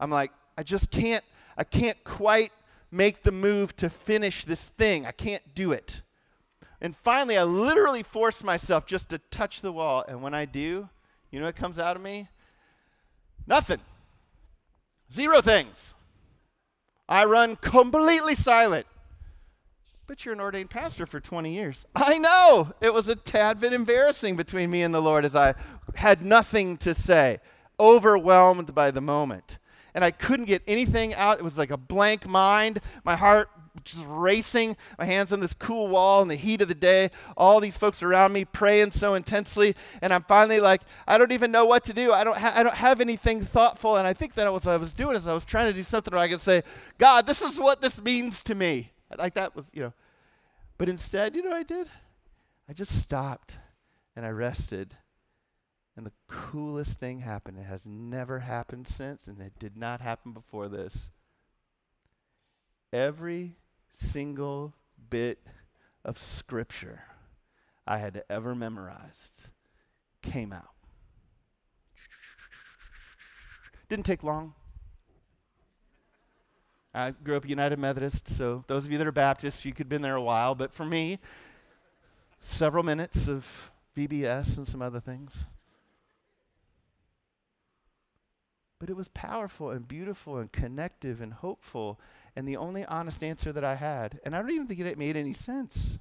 I'm 0.00 0.10
like, 0.10 0.32
I 0.58 0.62
just 0.62 0.90
can't, 0.90 1.24
I 1.56 1.64
can't 1.64 2.02
quite 2.04 2.50
make 2.92 3.22
the 3.22 3.32
move 3.32 3.74
to 3.76 3.88
finish 3.90 4.44
this 4.44 4.68
thing. 4.68 5.06
I 5.06 5.12
can't 5.12 5.42
do 5.54 5.72
it. 5.72 6.02
And 6.80 6.94
finally, 6.94 7.38
I 7.38 7.44
literally 7.44 8.02
force 8.02 8.44
myself 8.44 8.86
just 8.86 9.08
to 9.08 9.18
touch 9.18 9.62
the 9.62 9.72
wall. 9.72 10.04
And 10.06 10.20
when 10.22 10.34
I 10.34 10.44
do, 10.44 10.88
you 11.30 11.40
know 11.40 11.46
what 11.46 11.56
comes 11.56 11.78
out 11.78 11.96
of 11.96 12.02
me? 12.02 12.28
Nothing. 13.46 13.80
Zero 15.12 15.40
things. 15.40 15.94
I 17.08 17.24
run 17.24 17.56
completely 17.56 18.34
silent. 18.34 18.86
But 20.06 20.24
you're 20.24 20.34
an 20.34 20.40
ordained 20.40 20.70
pastor 20.70 21.06
for 21.06 21.20
20 21.20 21.54
years. 21.54 21.86
I 21.94 22.18
know. 22.18 22.72
It 22.80 22.92
was 22.92 23.08
a 23.08 23.16
tad 23.16 23.60
bit 23.60 23.72
embarrassing 23.72 24.36
between 24.36 24.70
me 24.70 24.82
and 24.82 24.92
the 24.92 25.00
Lord 25.00 25.24
as 25.24 25.34
I 25.34 25.54
had 25.94 26.22
nothing 26.22 26.76
to 26.78 26.92
say, 26.92 27.38
overwhelmed 27.80 28.74
by 28.74 28.90
the 28.90 29.00
moment 29.00 29.58
and 29.94 30.04
I 30.04 30.10
couldn't 30.10 30.46
get 30.46 30.62
anything 30.66 31.14
out. 31.14 31.38
It 31.38 31.44
was 31.44 31.58
like 31.58 31.70
a 31.70 31.76
blank 31.76 32.26
mind. 32.26 32.80
My 33.04 33.16
heart 33.16 33.48
just 33.84 34.04
racing, 34.06 34.76
my 34.98 35.04
hands 35.04 35.32
on 35.32 35.40
this 35.40 35.54
cool 35.54 35.88
wall 35.88 36.22
in 36.22 36.28
the 36.28 36.36
heat 36.36 36.60
of 36.60 36.68
the 36.68 36.74
day, 36.74 37.10
all 37.36 37.58
these 37.60 37.76
folks 37.76 38.02
around 38.02 38.32
me 38.32 38.44
praying 38.44 38.90
so 38.90 39.14
intensely, 39.14 39.74
and 40.02 40.12
I'm 40.12 40.22
finally 40.24 40.60
like, 40.60 40.82
I 41.06 41.18
don't 41.18 41.32
even 41.32 41.50
know 41.50 41.64
what 41.64 41.84
to 41.86 41.92
do. 41.92 42.12
I 42.12 42.22
don't, 42.22 42.36
ha- 42.36 42.52
I 42.54 42.62
don't 42.62 42.74
have 42.74 43.00
anything 43.00 43.44
thoughtful, 43.44 43.96
and 43.96 44.06
I 44.06 44.12
think 44.12 44.34
that 44.34 44.52
was 44.52 44.64
what 44.64 44.72
I 44.72 44.76
was 44.76 44.92
doing 44.92 45.16
is 45.16 45.26
I 45.26 45.32
was 45.32 45.44
trying 45.44 45.70
to 45.70 45.72
do 45.72 45.82
something 45.82 46.12
where 46.12 46.22
I 46.22 46.28
could 46.28 46.42
say, 46.42 46.62
God, 46.98 47.26
this 47.26 47.40
is 47.40 47.58
what 47.58 47.80
this 47.80 48.00
means 48.00 48.42
to 48.44 48.54
me. 48.54 48.92
Like 49.16 49.34
that 49.34 49.56
was, 49.56 49.66
you 49.72 49.82
know. 49.82 49.92
But 50.78 50.88
instead, 50.88 51.36
you 51.36 51.42
know 51.42 51.50
what 51.50 51.58
I 51.58 51.62
did? 51.62 51.88
I 52.68 52.72
just 52.72 53.00
stopped 53.00 53.56
and 54.16 54.24
I 54.24 54.30
rested 54.30 54.96
and 55.96 56.06
the 56.06 56.12
coolest 56.26 56.98
thing 56.98 57.20
happened. 57.20 57.58
It 57.58 57.66
has 57.66 57.86
never 57.86 58.40
happened 58.40 58.88
since, 58.88 59.26
and 59.26 59.40
it 59.40 59.58
did 59.58 59.76
not 59.76 60.00
happen 60.00 60.32
before 60.32 60.68
this. 60.68 61.10
Every 62.92 63.56
single 63.92 64.74
bit 65.10 65.38
of 66.04 66.20
scripture 66.20 67.02
I 67.86 67.98
had 67.98 68.24
ever 68.30 68.54
memorized 68.54 69.32
came 70.22 70.52
out. 70.52 70.70
Didn't 73.88 74.06
take 74.06 74.22
long. 74.22 74.54
I 76.94 77.10
grew 77.10 77.36
up 77.36 77.48
United 77.48 77.78
Methodist, 77.78 78.28
so 78.28 78.64
those 78.66 78.84
of 78.84 78.92
you 78.92 78.98
that 78.98 79.06
are 79.06 79.12
Baptists, 79.12 79.64
you 79.64 79.72
could 79.72 79.84
have 79.84 79.88
been 79.88 80.02
there 80.02 80.14
a 80.14 80.22
while, 80.22 80.54
but 80.54 80.74
for 80.74 80.84
me, 80.84 81.18
several 82.40 82.84
minutes 82.84 83.28
of 83.28 83.70
VBS 83.96 84.56
and 84.58 84.68
some 84.68 84.82
other 84.82 85.00
things. 85.00 85.46
But 88.82 88.90
it 88.90 88.96
was 88.96 89.06
powerful 89.14 89.70
and 89.70 89.86
beautiful 89.86 90.38
and 90.38 90.50
connective 90.50 91.20
and 91.20 91.32
hopeful 91.32 92.00
and 92.34 92.48
the 92.48 92.56
only 92.56 92.84
honest 92.84 93.22
answer 93.22 93.52
that 93.52 93.62
I 93.62 93.76
had. 93.76 94.18
And 94.24 94.34
I 94.34 94.40
don't 94.40 94.50
even 94.50 94.66
think 94.66 94.80
it 94.80 94.98
made 94.98 95.16
any 95.16 95.32
sense. 95.32 96.00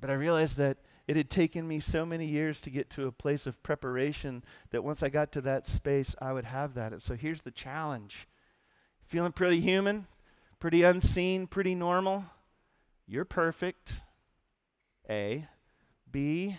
But 0.00 0.08
I 0.08 0.14
realized 0.14 0.56
that 0.56 0.78
it 1.06 1.14
had 1.14 1.28
taken 1.28 1.68
me 1.68 1.78
so 1.78 2.06
many 2.06 2.24
years 2.24 2.62
to 2.62 2.70
get 2.70 2.88
to 2.92 3.06
a 3.06 3.12
place 3.12 3.46
of 3.46 3.62
preparation 3.62 4.42
that 4.70 4.82
once 4.82 5.02
I 5.02 5.10
got 5.10 5.30
to 5.32 5.42
that 5.42 5.66
space, 5.66 6.14
I 6.22 6.32
would 6.32 6.46
have 6.46 6.72
that. 6.72 6.94
And 6.94 7.02
so 7.02 7.16
here's 7.16 7.42
the 7.42 7.50
challenge 7.50 8.26
feeling 9.04 9.32
pretty 9.32 9.60
human, 9.60 10.06
pretty 10.58 10.84
unseen, 10.84 11.48
pretty 11.48 11.74
normal. 11.74 12.24
You're 13.06 13.26
perfect. 13.26 13.92
A. 15.10 15.48
B 16.10 16.56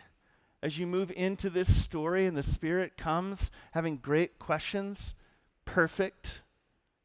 as 0.61 0.79
you 0.79 0.87
move 0.87 1.11
into 1.15 1.49
this 1.49 1.83
story 1.83 2.25
and 2.25 2.35
the 2.35 2.43
Spirit 2.43 2.97
comes 2.97 3.51
having 3.71 3.97
great 3.97 4.39
questions, 4.39 5.13
perfect. 5.65 6.41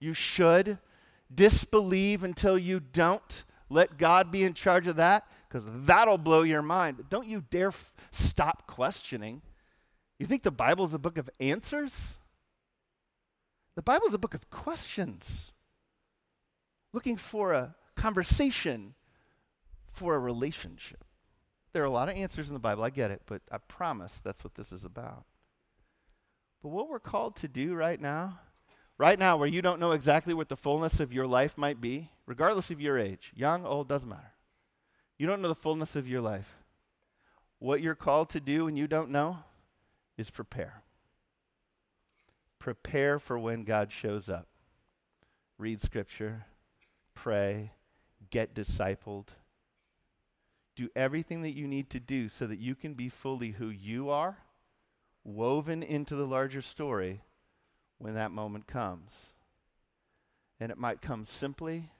You 0.00 0.14
should 0.14 0.78
disbelieve 1.32 2.24
until 2.24 2.58
you 2.58 2.80
don't. 2.80 3.44
Let 3.68 3.98
God 3.98 4.30
be 4.30 4.42
in 4.42 4.54
charge 4.54 4.86
of 4.86 4.96
that 4.96 5.26
because 5.48 5.66
that'll 5.68 6.18
blow 6.18 6.42
your 6.42 6.62
mind. 6.62 6.96
But 6.96 7.10
don't 7.10 7.26
you 7.26 7.44
dare 7.50 7.68
f- 7.68 7.94
stop 8.10 8.66
questioning. 8.66 9.42
You 10.18 10.26
think 10.26 10.42
the 10.42 10.50
Bible 10.50 10.84
is 10.84 10.94
a 10.94 10.98
book 10.98 11.18
of 11.18 11.30
answers? 11.40 12.18
The 13.74 13.82
Bible 13.82 14.06
is 14.06 14.14
a 14.14 14.18
book 14.18 14.34
of 14.34 14.50
questions, 14.50 15.52
looking 16.92 17.16
for 17.16 17.52
a 17.52 17.74
conversation, 17.96 18.94
for 19.90 20.14
a 20.14 20.18
relationship. 20.18 21.04
There 21.72 21.82
are 21.82 21.86
a 21.86 21.90
lot 21.90 22.08
of 22.08 22.16
answers 22.16 22.48
in 22.48 22.54
the 22.54 22.60
Bible, 22.60 22.84
I 22.84 22.90
get 22.90 23.10
it, 23.10 23.22
but 23.26 23.40
I 23.50 23.58
promise 23.58 24.20
that's 24.22 24.44
what 24.44 24.54
this 24.54 24.72
is 24.72 24.84
about. 24.84 25.24
But 26.62 26.68
what 26.68 26.88
we're 26.88 27.00
called 27.00 27.36
to 27.36 27.48
do 27.48 27.74
right 27.74 28.00
now, 28.00 28.40
right 28.98 29.18
now, 29.18 29.36
where 29.36 29.48
you 29.48 29.62
don't 29.62 29.80
know 29.80 29.92
exactly 29.92 30.34
what 30.34 30.48
the 30.48 30.56
fullness 30.56 31.00
of 31.00 31.12
your 31.12 31.26
life 31.26 31.56
might 31.56 31.80
be, 31.80 32.10
regardless 32.26 32.70
of 32.70 32.80
your 32.80 32.98
age, 32.98 33.32
young, 33.34 33.64
old, 33.64 33.88
doesn't 33.88 34.08
matter. 34.08 34.32
You 35.18 35.26
don't 35.26 35.40
know 35.40 35.48
the 35.48 35.54
fullness 35.54 35.96
of 35.96 36.06
your 36.06 36.20
life. 36.20 36.56
What 37.58 37.80
you're 37.80 37.94
called 37.94 38.28
to 38.30 38.40
do 38.40 38.66
and 38.66 38.76
you 38.76 38.86
don't 38.86 39.10
know 39.10 39.38
is 40.18 40.30
prepare. 40.30 40.82
Prepare 42.58 43.18
for 43.18 43.38
when 43.38 43.64
God 43.64 43.90
shows 43.90 44.28
up. 44.28 44.46
Read 45.58 45.80
scripture, 45.80 46.46
pray, 47.14 47.72
get 48.30 48.54
discipled 48.54 49.28
do 50.82 50.90
everything 50.96 51.42
that 51.42 51.56
you 51.56 51.68
need 51.68 51.88
to 51.90 52.00
do 52.00 52.28
so 52.28 52.46
that 52.46 52.58
you 52.58 52.74
can 52.74 52.94
be 52.94 53.08
fully 53.08 53.52
who 53.52 53.68
you 53.68 54.10
are, 54.10 54.38
woven 55.22 55.82
into 55.82 56.16
the 56.16 56.26
larger 56.26 56.60
story 56.60 57.22
when 57.98 58.14
that 58.14 58.32
moment 58.32 58.66
comes. 58.66 59.12
And 60.58 60.72
it 60.72 60.78
might 60.78 61.00
come 61.00 61.24
simply, 61.24 61.90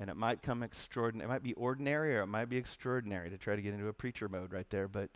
and 0.00 0.08
it 0.08 0.16
might 0.16 0.42
come 0.42 0.62
extraordinary. 0.62 1.28
It 1.28 1.32
might 1.32 1.42
be 1.42 1.52
ordinary 1.54 2.16
or 2.16 2.22
it 2.22 2.26
might 2.26 2.48
be 2.48 2.56
extraordinary 2.56 3.28
to 3.28 3.36
try 3.36 3.56
to 3.56 3.62
get 3.62 3.74
into 3.74 3.88
a 3.88 3.92
preacher 3.92 4.28
mode 4.28 4.52
right 4.52 4.68
there, 4.70 4.88
but 4.88 5.10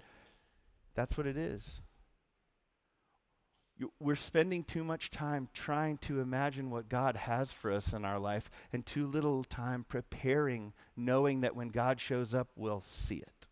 that's 0.94 1.16
what 1.16 1.26
it 1.26 1.36
is 1.36 1.80
we're 4.00 4.16
spending 4.16 4.64
too 4.64 4.82
much 4.82 5.10
time 5.10 5.48
trying 5.54 5.98
to 5.98 6.20
imagine 6.20 6.70
what 6.70 6.88
God 6.88 7.16
has 7.16 7.52
for 7.52 7.70
us 7.70 7.92
in 7.92 8.04
our 8.04 8.18
life 8.18 8.50
and 8.72 8.84
too 8.84 9.06
little 9.06 9.44
time 9.44 9.84
preparing, 9.88 10.72
knowing 10.96 11.42
that 11.42 11.54
when 11.54 11.68
God 11.68 12.00
shows 12.00 12.34
up, 12.34 12.48
we'll 12.56 12.82
see 12.82 13.16
it. 13.16 13.46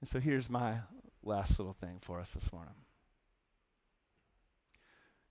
And 0.00 0.08
so 0.08 0.20
here's 0.20 0.48
my 0.48 0.80
last 1.22 1.58
little 1.58 1.72
thing 1.72 1.98
for 2.00 2.20
us 2.20 2.32
this 2.32 2.52
morning. 2.52 2.74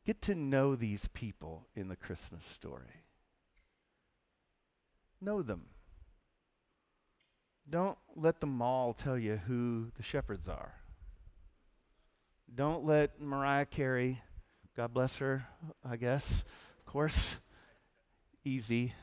Get 0.05 0.21
to 0.24 0.36
know 0.36 0.76
these 0.76 1.07
people 1.13 1.67
in 1.76 1.89
the 1.89 1.95
Christmas 1.95 2.45
story. 2.45 3.03
Know 5.21 5.41
them. 5.41 5.67
Don't 7.70 7.97
let 8.15 8.39
the 8.39 8.47
mall 8.47 8.93
tell 8.93 9.18
you 9.18 9.38
who 9.47 9.91
the 9.97 10.03
shepherds 10.03 10.47
are. 10.47 10.74
Don't 12.53 12.86
let 12.86 13.20
Mariah 13.20 13.65
Carey, 13.65 14.22
God 14.76 14.93
bless 14.93 15.18
her, 15.18 15.45
I 15.84 15.97
guess, 15.97 16.45
of 16.80 16.86
course, 16.86 17.38
easy. 18.45 18.93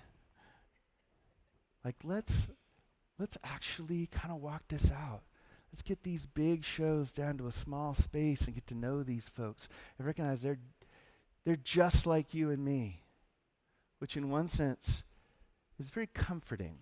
Like 1.85 1.97
let's 2.03 2.51
let's 3.19 3.37
actually 3.45 4.07
kind 4.07 4.33
of 4.33 4.41
walk 4.41 4.63
this 4.69 4.91
out. 4.91 5.23
Let's 5.71 5.83
get 5.83 6.03
these 6.03 6.25
big 6.25 6.65
shows 6.65 7.13
down 7.13 7.37
to 7.39 7.47
a 7.47 7.53
small 7.53 7.95
space 7.95 8.43
and 8.43 8.55
get 8.55 8.67
to 8.69 8.75
know 8.75 9.03
these 9.03 9.29
folks 9.29 9.69
and 9.99 10.07
recognize 10.07 10.41
they're 10.41 10.61
they're 11.45 11.57
just 11.57 12.07
like 12.07 12.33
you 12.33 12.51
and 12.51 12.65
me, 12.65 13.03
which 13.99 14.17
in 14.17 14.31
one 14.31 14.49
sense 14.49 15.03
is 15.79 15.91
very 15.91 16.07
comforting, 16.07 16.79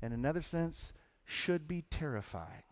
in 0.00 0.12
another 0.12 0.40
sense 0.40 0.94
should 1.30 1.68
be 1.68 1.84
terrifying. 1.90 2.64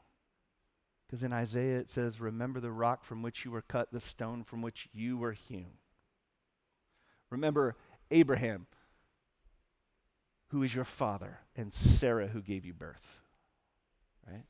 Because 1.06 1.22
in 1.22 1.32
Isaiah 1.32 1.78
it 1.78 1.88
says, 1.88 2.20
Remember 2.20 2.60
the 2.60 2.70
rock 2.70 3.04
from 3.04 3.22
which 3.22 3.44
you 3.44 3.50
were 3.50 3.62
cut, 3.62 3.92
the 3.92 4.00
stone 4.00 4.44
from 4.44 4.60
which 4.60 4.88
you 4.92 5.16
were 5.16 5.32
hewn. 5.32 5.78
Remember 7.30 7.76
Abraham, 8.10 8.66
who 10.48 10.62
is 10.62 10.74
your 10.74 10.84
father, 10.84 11.40
and 11.54 11.72
Sarah, 11.72 12.26
who 12.26 12.42
gave 12.42 12.64
you 12.64 12.74
birth. 12.74 13.20
Right? 14.26 14.44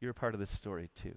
You're 0.00 0.12
a 0.12 0.14
part 0.14 0.34
of 0.34 0.40
this 0.40 0.50
story 0.50 0.88
too. 0.94 1.16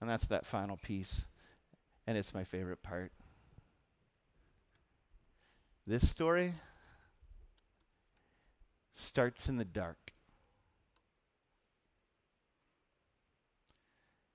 And 0.00 0.10
that's 0.10 0.26
that 0.26 0.44
final 0.44 0.76
piece. 0.76 1.22
And 2.06 2.18
it's 2.18 2.34
my 2.34 2.42
favorite 2.42 2.82
part. 2.82 3.12
This 5.86 6.08
story 6.08 6.54
starts 8.94 9.48
in 9.48 9.56
the 9.56 9.64
dark. 9.64 10.12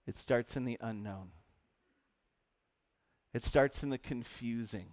It 0.06 0.18
starts 0.18 0.56
in 0.56 0.64
the 0.64 0.78
unknown. 0.80 1.32
It 3.34 3.44
starts 3.44 3.84
in 3.84 3.90
the 3.90 3.98
confusing. 3.98 4.88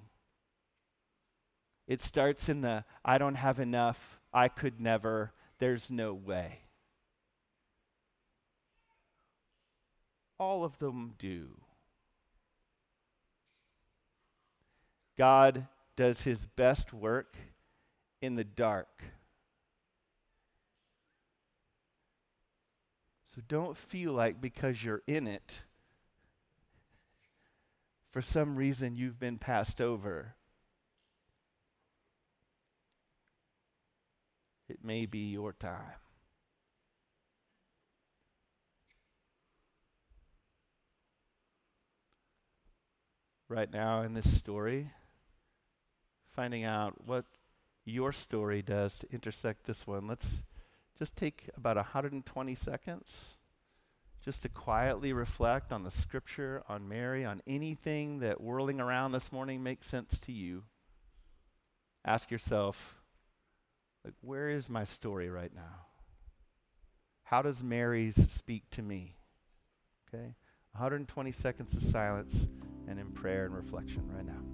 It 1.86 2.02
starts 2.02 2.48
in 2.48 2.62
the 2.62 2.84
I 3.04 3.18
don't 3.18 3.36
have 3.36 3.60
enough, 3.60 4.20
I 4.32 4.48
could 4.48 4.80
never, 4.80 5.32
there's 5.58 5.90
no 5.90 6.12
way. 6.14 6.60
All 10.38 10.64
of 10.64 10.78
them 10.78 11.14
do. 11.18 11.60
God 15.16 15.68
does 15.96 16.22
his 16.22 16.44
best 16.44 16.92
work 16.92 17.36
in 18.20 18.34
the 18.34 18.44
dark. 18.44 19.04
So 23.34 23.42
don't 23.48 23.76
feel 23.76 24.12
like 24.12 24.40
because 24.40 24.84
you're 24.84 25.02
in 25.08 25.26
it, 25.26 25.64
for 28.12 28.22
some 28.22 28.54
reason 28.54 28.94
you've 28.94 29.18
been 29.18 29.38
passed 29.38 29.80
over. 29.80 30.36
It 34.68 34.84
may 34.84 35.06
be 35.06 35.30
your 35.32 35.52
time. 35.52 35.98
Right 43.48 43.72
now 43.72 44.02
in 44.02 44.14
this 44.14 44.32
story, 44.38 44.92
finding 46.30 46.62
out 46.62 47.04
what 47.04 47.24
your 47.84 48.12
story 48.12 48.62
does 48.62 48.96
to 48.98 49.12
intersect 49.12 49.64
this 49.64 49.88
one, 49.88 50.06
let's 50.06 50.44
just 50.98 51.16
take 51.16 51.50
about 51.56 51.76
120 51.76 52.54
seconds 52.54 53.36
just 54.24 54.42
to 54.42 54.48
quietly 54.48 55.12
reflect 55.12 55.72
on 55.72 55.82
the 55.82 55.90
scripture, 55.90 56.62
on 56.68 56.88
Mary, 56.88 57.24
on 57.24 57.42
anything 57.46 58.20
that 58.20 58.40
whirling 58.40 58.80
around 58.80 59.12
this 59.12 59.30
morning 59.30 59.62
makes 59.62 59.86
sense 59.86 60.18
to 60.18 60.32
you. 60.32 60.64
Ask 62.04 62.30
yourself, 62.30 62.96
like, 64.04 64.14
where 64.22 64.48
is 64.48 64.68
my 64.70 64.84
story 64.84 65.28
right 65.28 65.54
now? 65.54 65.86
How 67.24 67.42
does 67.42 67.62
Mary's 67.62 68.30
speak 68.32 68.64
to 68.70 68.82
me? 68.82 69.16
Okay? 70.08 70.34
120 70.72 71.32
seconds 71.32 71.74
of 71.74 71.82
silence 71.82 72.46
and 72.88 72.98
in 72.98 73.10
prayer 73.12 73.44
and 73.44 73.54
reflection 73.54 74.10
right 74.14 74.26
now. 74.26 74.53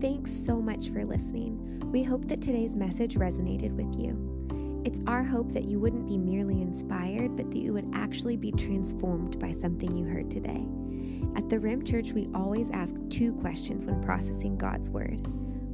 Thanks 0.00 0.30
so 0.30 0.60
much 0.60 0.90
for 0.90 1.04
listening. 1.04 1.82
We 1.86 2.04
hope 2.04 2.28
that 2.28 2.40
today's 2.40 2.76
message 2.76 3.16
resonated 3.16 3.72
with 3.72 4.00
you. 4.00 4.82
It's 4.84 5.00
our 5.08 5.24
hope 5.24 5.52
that 5.52 5.64
you 5.64 5.80
wouldn't 5.80 6.06
be 6.06 6.16
merely 6.16 6.62
inspired, 6.62 7.36
but 7.36 7.50
that 7.50 7.58
you 7.58 7.72
would 7.72 7.90
actually 7.92 8.36
be 8.36 8.52
transformed 8.52 9.40
by 9.40 9.50
something 9.50 9.96
you 9.96 10.04
heard 10.04 10.30
today. 10.30 10.64
At 11.36 11.48
the 11.48 11.58
Rim 11.58 11.84
Church, 11.84 12.12
we 12.12 12.28
always 12.32 12.70
ask 12.70 12.94
two 13.10 13.32
questions 13.40 13.86
when 13.86 14.00
processing 14.00 14.56
God's 14.56 14.88
Word 14.88 15.26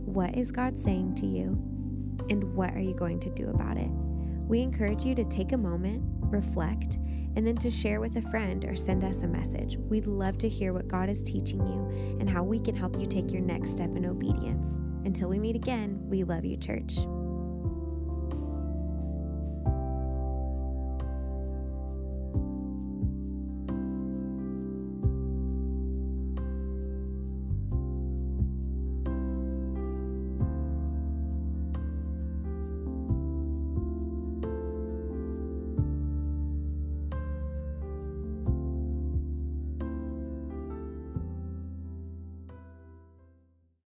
What 0.06 0.34
is 0.38 0.50
God 0.50 0.78
saying 0.78 1.16
to 1.16 1.26
you? 1.26 1.48
And 2.30 2.54
what 2.54 2.72
are 2.72 2.80
you 2.80 2.94
going 2.94 3.20
to 3.20 3.30
do 3.30 3.50
about 3.50 3.76
it? 3.76 3.90
We 3.90 4.62
encourage 4.62 5.04
you 5.04 5.14
to 5.16 5.24
take 5.24 5.52
a 5.52 5.58
moment, 5.58 6.02
reflect, 6.20 6.96
and 7.36 7.46
then 7.46 7.56
to 7.56 7.70
share 7.70 8.00
with 8.00 8.16
a 8.16 8.22
friend 8.22 8.64
or 8.64 8.76
send 8.76 9.04
us 9.04 9.22
a 9.22 9.28
message. 9.28 9.76
We'd 9.76 10.06
love 10.06 10.38
to 10.38 10.48
hear 10.48 10.72
what 10.72 10.88
God 10.88 11.08
is 11.08 11.22
teaching 11.22 11.66
you 11.66 12.18
and 12.20 12.28
how 12.28 12.42
we 12.42 12.60
can 12.60 12.76
help 12.76 13.00
you 13.00 13.06
take 13.06 13.32
your 13.32 13.42
next 13.42 13.70
step 13.70 13.96
in 13.96 14.06
obedience. 14.06 14.80
Until 15.04 15.28
we 15.28 15.38
meet 15.38 15.56
again, 15.56 15.98
we 16.02 16.24
love 16.24 16.44
you, 16.44 16.56
church. 16.56 16.98